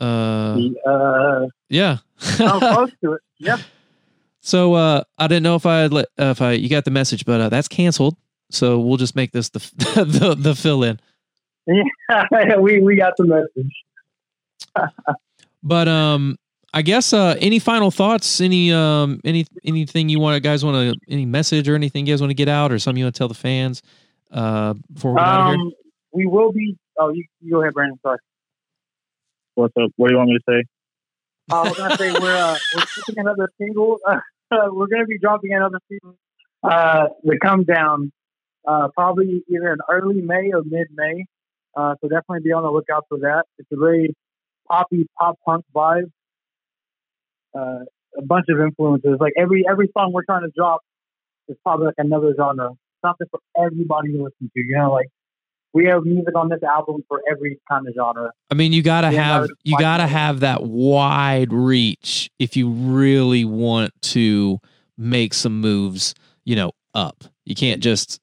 Uh 0.02 0.58
uh, 0.86 1.48
yeah. 1.70 1.98
Close 2.20 2.92
to 3.04 3.14
it. 3.14 3.22
Yep. 3.42 3.62
So 4.42 4.74
uh, 4.74 5.04
I 5.18 5.28
didn't 5.28 5.44
know 5.44 5.56
if 5.56 5.66
I 5.66 5.88
let 5.88 6.08
uh, 6.18 6.26
if 6.26 6.42
I 6.42 6.52
you 6.52 6.68
got 6.68 6.84
the 6.84 6.92
message, 6.92 7.26
but 7.26 7.40
uh, 7.40 7.50
that's 7.50 7.70
canceled. 7.70 8.18
So 8.52 8.80
we'll 8.80 8.98
just 8.98 9.16
make 9.16 9.32
this 9.32 9.50
the 9.50 9.60
the, 10.06 10.36
the 10.38 10.56
fill 10.56 10.84
in. 10.84 11.00
Yeah, 11.68 12.58
we 12.60 12.82
we 12.82 12.96
got 12.96 13.14
the 13.18 13.26
message. 13.26 14.92
But 15.64 15.88
um, 15.88 16.38
I 16.74 16.82
guess 16.82 17.14
uh, 17.14 17.36
any 17.40 17.60
final 17.60 17.92
thoughts? 17.92 18.42
Any 18.42 18.74
um, 18.74 19.22
any 19.24 19.46
anything 19.64 20.10
you 20.10 20.20
want 20.20 20.42
guys 20.44 20.66
want 20.66 20.94
to 20.94 21.00
any 21.10 21.26
message 21.26 21.70
or 21.70 21.76
anything 21.76 22.06
you 22.06 22.14
guys 22.14 22.22
want 22.22 22.32
to 22.32 22.36
get 22.36 22.50
out 22.50 22.72
or 22.72 22.80
something 22.80 23.00
you 23.00 23.06
want 23.06 23.16
to 23.16 23.18
tell 23.20 23.28
the 23.28 23.34
fans 23.34 23.82
uh 24.32 24.74
before 24.94 25.14
we 25.14 25.18
get 25.18 25.28
out 25.28 25.42
of 25.42 25.48
here? 25.48 25.66
Um, 25.66 25.72
we 26.12 26.26
will 26.26 26.52
be. 26.52 26.78
Oh, 26.98 27.10
you, 27.10 27.26
you 27.42 27.52
go 27.52 27.62
ahead, 27.62 27.74
Brandon. 27.74 28.00
Sorry. 28.02 28.18
What's 29.56 29.74
up? 29.82 29.92
What 29.96 30.10
do 30.10 30.14
you 30.14 30.18
want 30.18 30.30
me 30.30 30.38
to 30.38 30.44
say? 30.48 30.64
Uh, 31.52 31.56
I 31.56 31.70
was 31.70 31.78
gonna 31.78 31.98
say 31.98 32.12
we're 32.12 32.36
uh, 32.36 32.58
we're 32.76 32.86
shipping 32.86 33.16
another 33.18 33.50
single. 33.60 34.00
Uh, 34.08 34.20
we're 34.72 34.88
gonna 34.88 35.06
be 35.06 35.20
dropping 35.20 35.54
another 35.54 35.80
single. 35.90 36.16
Uh, 36.64 37.08
the 37.24 37.40
come 37.42 37.64
down. 37.64 38.12
Uh, 38.68 38.90
probably 38.94 39.42
either 39.50 39.72
in 39.72 39.80
early 39.90 40.22
May 40.22 40.52
or 40.54 40.62
mid 40.64 40.88
May. 40.94 41.26
Uh, 41.76 41.96
so 42.02 42.10
definitely 42.10 42.42
be 42.44 42.52
on 42.52 42.64
the 42.64 42.70
lookout 42.70 43.06
for 43.08 43.20
that. 43.20 43.46
It's 43.58 43.70
a 43.72 43.78
very 43.78 44.14
poppy 44.68 45.08
pop 45.18 45.40
punk 45.46 45.66
vibe. 45.74 46.12
Uh, 47.58 47.86
a 48.18 48.22
bunch 48.22 48.46
of 48.50 48.60
influences. 48.60 49.18
Like 49.20 49.34
every 49.38 49.64
every 49.70 49.90
song 49.98 50.12
we're 50.14 50.26
trying 50.26 50.44
to 50.44 50.52
drop 50.56 50.82
is 51.48 51.58
probably 51.64 51.88
like 51.88 51.96
another 51.98 52.34
genre. 52.38 52.72
Something 53.02 53.28
for 53.32 53.40
everybody 53.58 54.12
to 54.14 54.24
listen 54.24 54.52
to. 54.54 54.60
You 54.62 54.78
know, 54.78 54.92
like 54.92 55.08
we 55.74 55.86
have 55.86 56.04
music 56.04 56.36
on 56.36 56.50
this 56.50 56.64
album 56.64 57.04
for 57.08 57.22
every 57.30 57.60
kind 57.70 57.88
of 57.88 57.94
genre. 57.94 58.32
I 58.50 58.56
mean, 58.56 58.74
you 58.74 58.82
gotta 58.82 59.12
Yeah, 59.12 59.24
have 59.24 59.50
you 59.64 59.78
gotta 59.78 60.08
have 60.08 60.42
that 60.42 60.64
wide 60.64 61.54
reach 61.54 62.30
if 62.40 62.58
you 62.58 62.70
really 62.70 63.46
want 63.46 63.94
to 64.02 64.60
make 64.98 65.34
some 65.34 65.62
moves, 65.62 66.16
you 66.44 66.56
know, 66.56 66.72
up. 66.94 67.24
You 67.46 67.56
can't 67.56 67.82
just. 67.82 68.20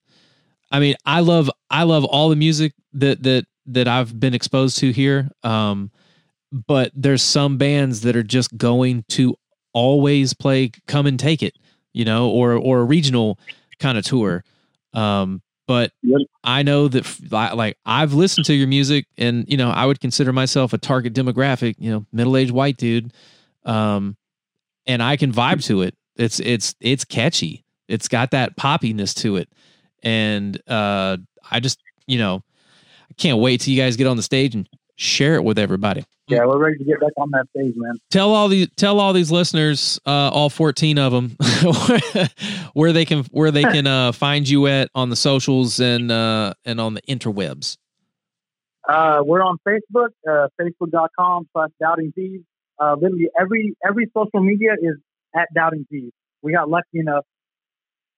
I 0.71 0.81
mean, 0.81 0.97
I 1.05 1.21
love 1.21 1.51
I 1.71 1.85
love 1.85 2.05
all 2.05 2.29
the 2.29 2.37
music 2.37 2.73
that 2.95 3.23
that 3.23 3.47
that 3.67 3.89
I've 3.89 4.19
been 4.19 4.35
exposed 4.35 4.79
to 4.79 4.91
here. 4.93 5.29
Um, 5.43 5.91
but 6.53 6.93
there's 6.95 7.23
some 7.23 7.59
bands 7.59 8.03
that 8.03 8.17
are 8.17 8.23
just 8.23 8.57
going 8.57 9.05
to 9.11 9.37
always 9.73 10.35
play 10.35 10.71
"Come 10.87 11.07
and 11.07 11.19
Take 11.19 11.43
It," 11.43 11.57
you 11.93 12.05
know, 12.05 12.29
or 12.29 12.55
or 12.55 12.81
a 12.81 12.85
regional 12.85 13.39
kind 13.79 13.97
of 13.97 14.05
tour. 14.05 14.45
Um, 14.97 15.43
but 15.67 15.93
Yep. 16.03 16.21
I 16.45 16.63
know 16.63 16.89
that 16.89 17.57
like 17.57 17.77
I've 17.85 18.13
listened 18.15 18.47
to 18.47 18.55
your 18.55 18.69
music 18.69 19.07
and 19.19 19.45
you 19.49 19.57
know, 19.57 19.71
I 19.71 19.85
would 19.87 20.01
consider 20.01 20.33
myself 20.33 20.73
a 20.73 20.79
target 20.79 21.13
demographic, 21.13 21.75
you 21.79 21.91
know, 21.91 22.07
middle-aged 22.13 22.53
white 22.53 22.77
dude. 22.77 23.13
Um 23.65 24.17
and 24.87 25.03
I 25.03 25.17
can 25.17 25.33
vibe 25.33 25.65
to 25.67 25.83
it. 25.83 25.95
It's 26.17 26.39
it's 26.41 26.77
it's 26.81 27.05
catchy. 27.05 27.65
It's 27.89 28.07
got 28.09 28.31
that 28.31 28.57
poppiness 28.57 29.13
to 29.23 29.37
it. 29.37 29.49
And 30.05 30.61
uh 30.69 31.17
I 31.51 31.59
just, 31.61 31.81
you 32.07 32.19
know, 32.19 32.45
I 33.11 33.15
can't 33.15 33.39
wait 33.41 33.61
till 33.61 33.75
you 33.75 33.83
guys 33.83 33.97
get 33.97 34.07
on 34.07 34.17
the 34.17 34.23
stage 34.23 34.55
and 34.55 34.69
share 34.97 35.35
it 35.35 35.45
with 35.45 35.59
everybody. 35.59 36.05
Yeah, 36.29 36.45
we're 36.45 36.59
ready 36.59 36.79
to 36.79 36.85
get 36.85 36.99
back 36.99 37.13
on 37.19 37.31
that 37.31 37.47
stage, 37.51 37.75
man. 37.77 37.95
Tell 38.11 38.35
all 38.35 38.49
these 38.49 38.69
tell 38.77 38.99
all 38.99 39.13
these 39.13 39.31
listeners, 39.31 40.01
uh, 40.07 40.11
all 40.11 40.51
fourteen 40.51 40.99
of 40.99 41.13
them, 41.13 41.37
where 42.73 42.93
they 42.93 43.05
can 43.05 43.25
where 43.31 43.53
they 43.53 43.63
can 43.63 43.87
uh, 43.87 44.11
find 44.11 44.49
you 44.49 44.67
at 44.67 44.91
on 44.95 45.09
the 45.09 45.17
socials 45.17 45.79
and 45.79 46.11
uh, 46.11 46.55
and 46.65 46.81
on 46.81 46.95
the 46.95 47.03
interwebs. 47.03 47.77
Uh, 48.89 49.21
we're 49.25 49.43
on 49.43 49.59
Facebook, 49.67 50.11
uh, 50.29 50.49
facebook.com 50.61 51.49
slash 51.53 51.71
doubting 51.81 52.13
thieves. 52.13 52.45
Uh, 52.79 52.95
literally 52.95 53.29
every, 53.41 53.75
every 53.87 54.07
social 54.15 54.41
media 54.41 54.73
is 54.81 54.97
at 55.35 55.49
doubting 55.55 55.87
thieves. 55.91 56.13
We 56.43 56.53
got 56.53 56.69
lucky 56.69 57.01
enough 57.01 57.25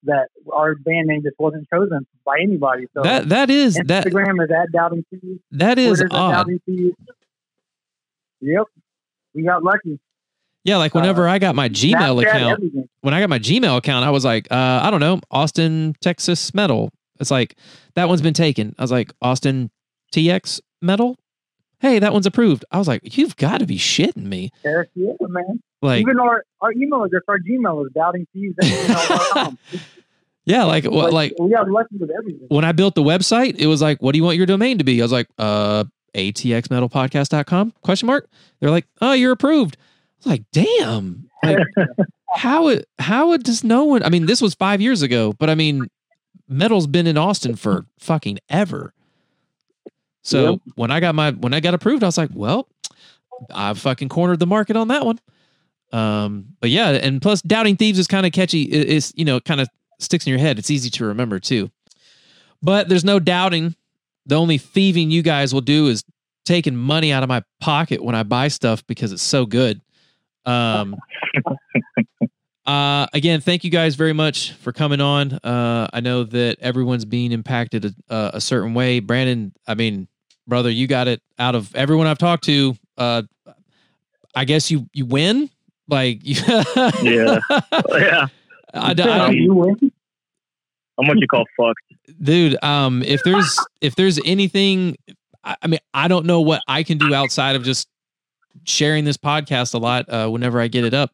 that 0.05 0.29
our 0.53 0.75
band 0.75 1.09
name 1.09 1.23
just 1.23 1.39
wasn't 1.39 1.69
chosen 1.73 2.07
by 2.25 2.39
anybody. 2.43 2.87
So 2.95 3.03
that 3.03 3.29
that 3.31 3.51
is 3.51 3.75
that 3.87 4.07
Instagram 4.07 4.43
is 4.43 4.51
at 4.51 4.73
doubting 4.73 5.05
thieves. 5.11 5.41
that 5.53 5.79
is 5.79 5.99
Twitter's 5.99 6.11
odd. 6.13 6.47
Yep. 8.41 8.65
We 9.35 9.43
got 9.45 9.63
lucky. 9.63 9.99
Yeah, 10.65 10.77
like 10.77 10.95
whenever 10.95 11.27
I 11.29 11.39
got 11.39 11.55
my 11.55 11.69
Gmail 11.69 12.23
account, 12.23 12.53
everything. 12.53 12.89
when 13.01 13.15
I 13.15 13.21
got 13.21 13.31
my 13.31 13.39
Gmail 13.39 13.79
account, 13.79 14.05
I 14.05 14.11
was 14.11 14.25
like, 14.25 14.49
uh, 14.51 14.81
I 14.83 14.91
don't 14.91 15.01
know, 15.01 15.21
Austin, 15.31 15.95
Texas 16.01 16.53
metal. 16.53 16.91
It's 17.21 17.31
like 17.31 17.57
that 17.95 18.09
one's 18.09 18.23
been 18.23 18.35
taken. 18.35 18.75
I 18.79 18.83
was 18.83 18.93
like, 18.93 19.13
Austin 19.23 19.71
TX 20.15 20.61
metal. 20.83 21.17
Hey, 21.81 21.99
that 22.01 22.12
one's 22.12 22.27
approved. 22.27 22.64
I 22.71 22.79
was 22.79 22.88
like, 22.88 23.17
you've 23.17 23.37
got 23.37 23.59
to 23.59 23.67
be 23.67 23.79
shitting 23.79 24.25
me. 24.25 24.51
Heck 24.64 24.88
yeah, 24.95 25.12
man. 25.21 25.62
Like, 25.81 26.01
Even 26.01 26.19
our, 26.19 26.45
our 26.61 26.73
email 26.73 27.05
address, 27.05 27.23
our 27.29 27.38
Gmail 27.38 27.87
is 27.87 27.93
doubting 27.93 28.27
thieves 28.33 28.57
yeah, 30.45 30.64
like, 30.64 30.85
what, 30.85 31.12
like 31.12 31.35
we 31.38 31.51
got 31.51 31.71
lucky 31.71 31.97
with 31.99 32.11
everything. 32.11 32.49
when 32.49 32.64
I 32.64 32.73
built 32.73 32.97
the 32.97 33.03
website, 33.03 33.57
it 33.59 33.69
was 33.69 33.81
like, 33.81 34.03
what 34.03 34.12
do 34.12 34.19
you 34.19 34.25
want 34.25 34.37
your 34.37 34.47
domain 34.47 34.79
to 34.79 34.85
be? 34.85 35.01
I 35.01 35.05
was 35.05 35.12
like, 35.12 35.29
uh, 35.38 35.85
atxmetalpodcast.com 36.14 37.75
question 37.83 38.07
mark. 38.07 38.29
They're 38.59 38.71
like, 38.71 38.87
oh, 39.01 39.12
you're 39.12 39.33
approved. 39.33 39.77
I 39.79 40.17
was 40.19 40.27
like, 40.27 40.45
damn. 40.53 41.31
Like, 41.45 41.59
how 42.35 42.69
it, 42.69 42.88
how 42.99 43.33
it 43.35 43.45
does 43.45 43.62
no 43.62 43.85
one, 43.85 44.03
I 44.03 44.09
mean, 44.09 44.27
this 44.27 44.43
was 44.43 44.55
five 44.55 44.81
years 44.81 45.03
ago, 45.03 45.33
but 45.33 45.49
I 45.49 45.55
mean, 45.55 45.87
metal's 46.49 46.88
been 46.88 47.07
in 47.07 47.17
Austin 47.17 47.55
for 47.55 47.87
fucking 48.01 48.38
ever. 48.49 48.95
So 50.29 50.51
Yep. 50.53 50.61
when 50.75 50.91
I 50.91 51.01
got 51.01 51.14
my, 51.14 51.31
when 51.31 51.55
I 51.55 51.61
got 51.61 51.73
approved, 51.75 52.03
I 52.03 52.07
was 52.07 52.19
like, 52.19 52.31
well, 52.35 52.69
I 53.55 53.73
fucking 53.73 54.09
cornered 54.11 54.41
the 54.41 54.47
market 54.47 54.77
on 54.77 54.88
that 54.88 55.07
one. 55.07 55.19
Um, 55.93 56.49
but 56.61 56.69
yeah, 56.69 56.91
and 56.91 57.23
plus 57.23 57.41
doubting 57.41 57.77
thieves 57.77 57.99
is 57.99 58.07
kind 58.07 58.27
of 58.27 58.33
catchy. 58.33 58.62
It- 58.62 58.91
It's, 58.91 59.12
you 59.17 59.25
know, 59.25 59.37
it 59.37 59.45
kind 59.47 59.61
of 59.61 59.69
sticks 59.99 60.27
in 60.27 60.31
your 60.31 60.38
head. 60.41 60.59
It's 60.59 60.71
easy 60.71 60.91
to 60.91 61.07
remember 61.07 61.38
too. 61.38 61.71
But 62.62 62.88
there's 62.91 63.05
no 63.05 63.19
doubting. 63.19 63.75
The 64.27 64.35
only 64.35 64.59
thieving 64.59 65.11
you 65.11 65.23
guys 65.23 65.55
will 65.55 65.62
do 65.62 65.87
is 65.87 66.05
taking 66.45 66.77
money 66.77 67.11
out 67.12 67.23
of 67.23 67.29
my 67.31 67.43
pocket 67.61 68.03
when 68.05 68.14
I 68.14 68.23
buy 68.23 68.49
stuff 68.49 68.87
because 68.87 69.12
it's 69.12 69.23
so 69.23 69.47
good. 69.47 69.81
Um, 70.45 70.97
uh, 72.67 73.07
again, 73.14 73.41
thank 73.41 73.64
you 73.64 73.71
guys 73.71 73.95
very 73.95 74.12
much 74.12 74.53
for 74.55 74.73
coming 74.73 75.01
on. 75.01 75.33
Uh, 75.33 75.88
I 75.93 76.01
know 76.01 76.25
that 76.25 76.59
everyone's 76.61 77.05
being 77.07 77.33
impacted 77.33 77.87
a, 77.87 78.12
uh, 78.12 78.31
a 78.35 78.41
certain 78.41 78.75
way. 78.75 79.01
Brandon, 79.01 79.53
I 79.67 79.75
mean, 79.75 80.09
brother, 80.49 80.71
you 80.71 80.87
got 80.87 81.07
it 81.09 81.23
out 81.39 81.55
of 81.55 81.75
everyone 81.77 82.07
I've 82.07 82.19
talked 82.19 82.45
to. 82.45 82.75
Uh, 82.97 83.23
I 84.35 84.45
guess 84.45 84.71
you 84.71 84.89
you 84.93 85.07
win. 85.07 85.51
Like, 85.89 86.21
Yeah. 86.25 86.41
yeah. 87.03 88.27
I, 88.75 88.91
I 88.91 88.95
don't, 88.95 89.35
you 89.35 89.55
win. 89.55 89.93
I'm 90.99 91.07
what 91.07 91.19
you 91.19 91.27
call 91.29 91.45
fucked. 91.57 91.81
dude 92.23 92.63
um 92.65 93.03
if 93.05 93.23
there's 93.23 93.59
if 93.81 93.95
there's 93.95 94.19
anything 94.25 94.97
I, 95.45 95.57
I 95.63 95.67
mean 95.69 95.79
i 95.95 96.09
don't 96.09 96.27
know 96.27 96.41
what 96.41 96.61
i 96.67 96.83
can 96.83 96.99
do 96.99 97.15
outside 97.15 97.55
of 97.55 97.63
just 97.63 97.89
sharing 98.65 99.05
this 99.05 99.17
podcast 99.17 99.75
a 99.75 99.79
lot 99.79 100.13
uh 100.13 100.29
whenever 100.29 100.61
i 100.61 100.67
get 100.67 100.85
it 100.85 100.93
up 100.95 101.13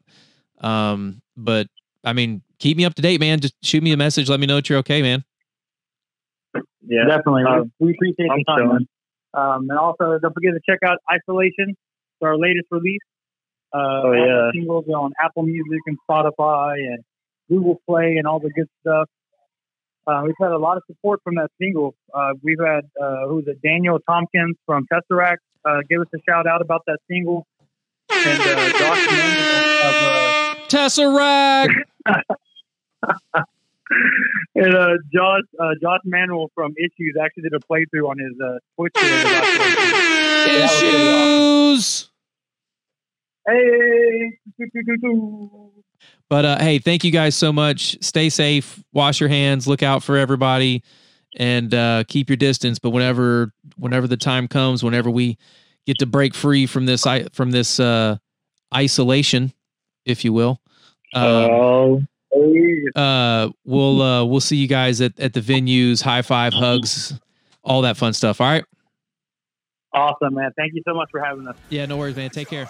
um 0.62 1.20
but 1.36 1.68
i 2.02 2.14
mean 2.14 2.40
keep 2.58 2.76
me 2.78 2.86
up 2.86 2.94
to 2.94 3.02
date 3.02 3.20
man 3.20 3.40
just 3.40 3.54
shoot 3.62 3.82
me 3.82 3.92
a 3.92 3.96
message 3.96 4.28
let 4.30 4.40
me 4.40 4.46
know 4.46 4.54
that 4.56 4.68
you're 4.70 4.78
okay 4.78 5.02
man 5.02 5.22
Yeah. 6.86 7.04
Definitely. 7.06 7.42
Um, 7.44 7.70
we 7.78 7.92
appreciate 7.92 8.30
I'm 8.30 8.38
the 8.38 8.44
time. 8.44 8.88
Chilling. 9.34 9.42
man. 9.42 9.54
Um, 9.54 9.70
and 9.70 9.78
also, 9.78 10.18
don't 10.18 10.32
forget 10.34 10.52
to 10.54 10.60
check 10.68 10.80
out 10.84 10.98
Isolation. 11.12 11.70
It's 11.70 12.22
our 12.22 12.36
latest 12.36 12.66
release. 12.70 13.00
Uh, 13.72 13.78
Oh, 14.04 14.12
yeah. 14.12 14.50
Singles 14.52 14.86
on 14.88 15.12
Apple 15.22 15.42
Music 15.42 15.80
and 15.86 15.98
Spotify 16.08 16.74
and 16.74 17.04
Google 17.48 17.80
Play 17.88 18.16
and 18.18 18.26
all 18.26 18.38
the 18.40 18.50
good 18.50 18.68
stuff. 18.80 19.08
Uh, 20.06 20.22
we've 20.24 20.34
had 20.40 20.52
a 20.52 20.58
lot 20.58 20.76
of 20.76 20.82
support 20.86 21.20
from 21.24 21.36
that 21.36 21.50
single. 21.60 21.94
Uh, 22.12 22.34
we've 22.42 22.58
had, 22.64 22.84
uh, 23.02 23.26
who's 23.26 23.44
it, 23.46 23.60
Daniel 23.62 23.98
Tompkins 24.06 24.56
from 24.66 24.86
Tesseract 24.92 25.38
uh, 25.64 25.78
give 25.88 26.00
us 26.00 26.06
a 26.14 26.18
shout 26.28 26.46
out 26.46 26.60
about 26.60 26.82
that 26.86 26.98
single. 27.10 27.46
And 28.10 28.40
uh, 28.40 28.78
Josh 28.78 29.06
of, 29.06 29.94
uh, 30.04 30.54
tesseract 30.68 31.72
and 34.54 34.74
uh, 34.74 34.88
Josh 35.12 35.42
uh, 35.60 35.70
Josh 35.82 36.00
Manuel 36.04 36.50
from 36.54 36.72
Issues 36.78 37.14
actually 37.22 37.44
did 37.44 37.54
a 37.54 37.58
playthrough 37.60 38.08
on 38.08 38.18
his 38.18 38.32
uh, 38.44 38.58
Twitch 38.76 38.92
channel. 38.94 39.30
about 39.30 39.44
Isolation. 39.44 39.90
that 40.44 40.62
was 40.62 40.80
pretty 40.80 40.96
awesome. 40.96 41.74
issues 41.74 42.10
Hey, 43.46 44.38
But 46.30 46.44
uh, 46.44 46.58
hey, 46.58 46.78
thank 46.78 47.04
you 47.04 47.10
guys 47.10 47.36
so 47.36 47.52
much. 47.52 47.96
Stay 48.02 48.30
safe. 48.30 48.82
Wash 48.92 49.20
your 49.20 49.28
hands. 49.28 49.66
Look 49.68 49.82
out 49.82 50.02
for 50.02 50.16
everybody, 50.16 50.82
and 51.36 51.74
uh, 51.74 52.04
keep 52.08 52.30
your 52.30 52.38
distance. 52.38 52.78
But 52.78 52.90
whenever 52.90 53.52
whenever 53.76 54.06
the 54.06 54.16
time 54.16 54.48
comes, 54.48 54.82
whenever 54.82 55.10
we 55.10 55.36
get 55.86 55.98
to 55.98 56.06
break 56.06 56.34
free 56.34 56.64
from 56.66 56.86
this 56.86 57.04
from 57.32 57.50
this 57.50 57.78
uh, 57.78 58.16
isolation, 58.74 59.52
if 60.06 60.24
you 60.24 60.32
will, 60.32 60.58
Oh, 61.14 62.00
uh, 62.96 63.50
we'll 63.64 64.02
uh, 64.02 64.24
we'll 64.24 64.40
see 64.40 64.56
you 64.56 64.68
guys 64.68 65.00
at, 65.00 65.18
at 65.20 65.32
the 65.32 65.40
venues. 65.40 66.02
High 66.02 66.22
five, 66.22 66.52
hugs, 66.52 67.18
all 67.62 67.82
that 67.82 67.96
fun 67.96 68.12
stuff. 68.12 68.40
All 68.40 68.48
right. 68.48 68.64
Awesome, 69.92 70.34
man. 70.34 70.50
Thank 70.56 70.74
you 70.74 70.82
so 70.86 70.94
much 70.94 71.08
for 71.10 71.20
having 71.20 71.46
us. 71.46 71.56
Yeah, 71.68 71.86
no 71.86 71.96
worries, 71.96 72.16
man. 72.16 72.30
Take 72.30 72.48
care. 72.48 72.68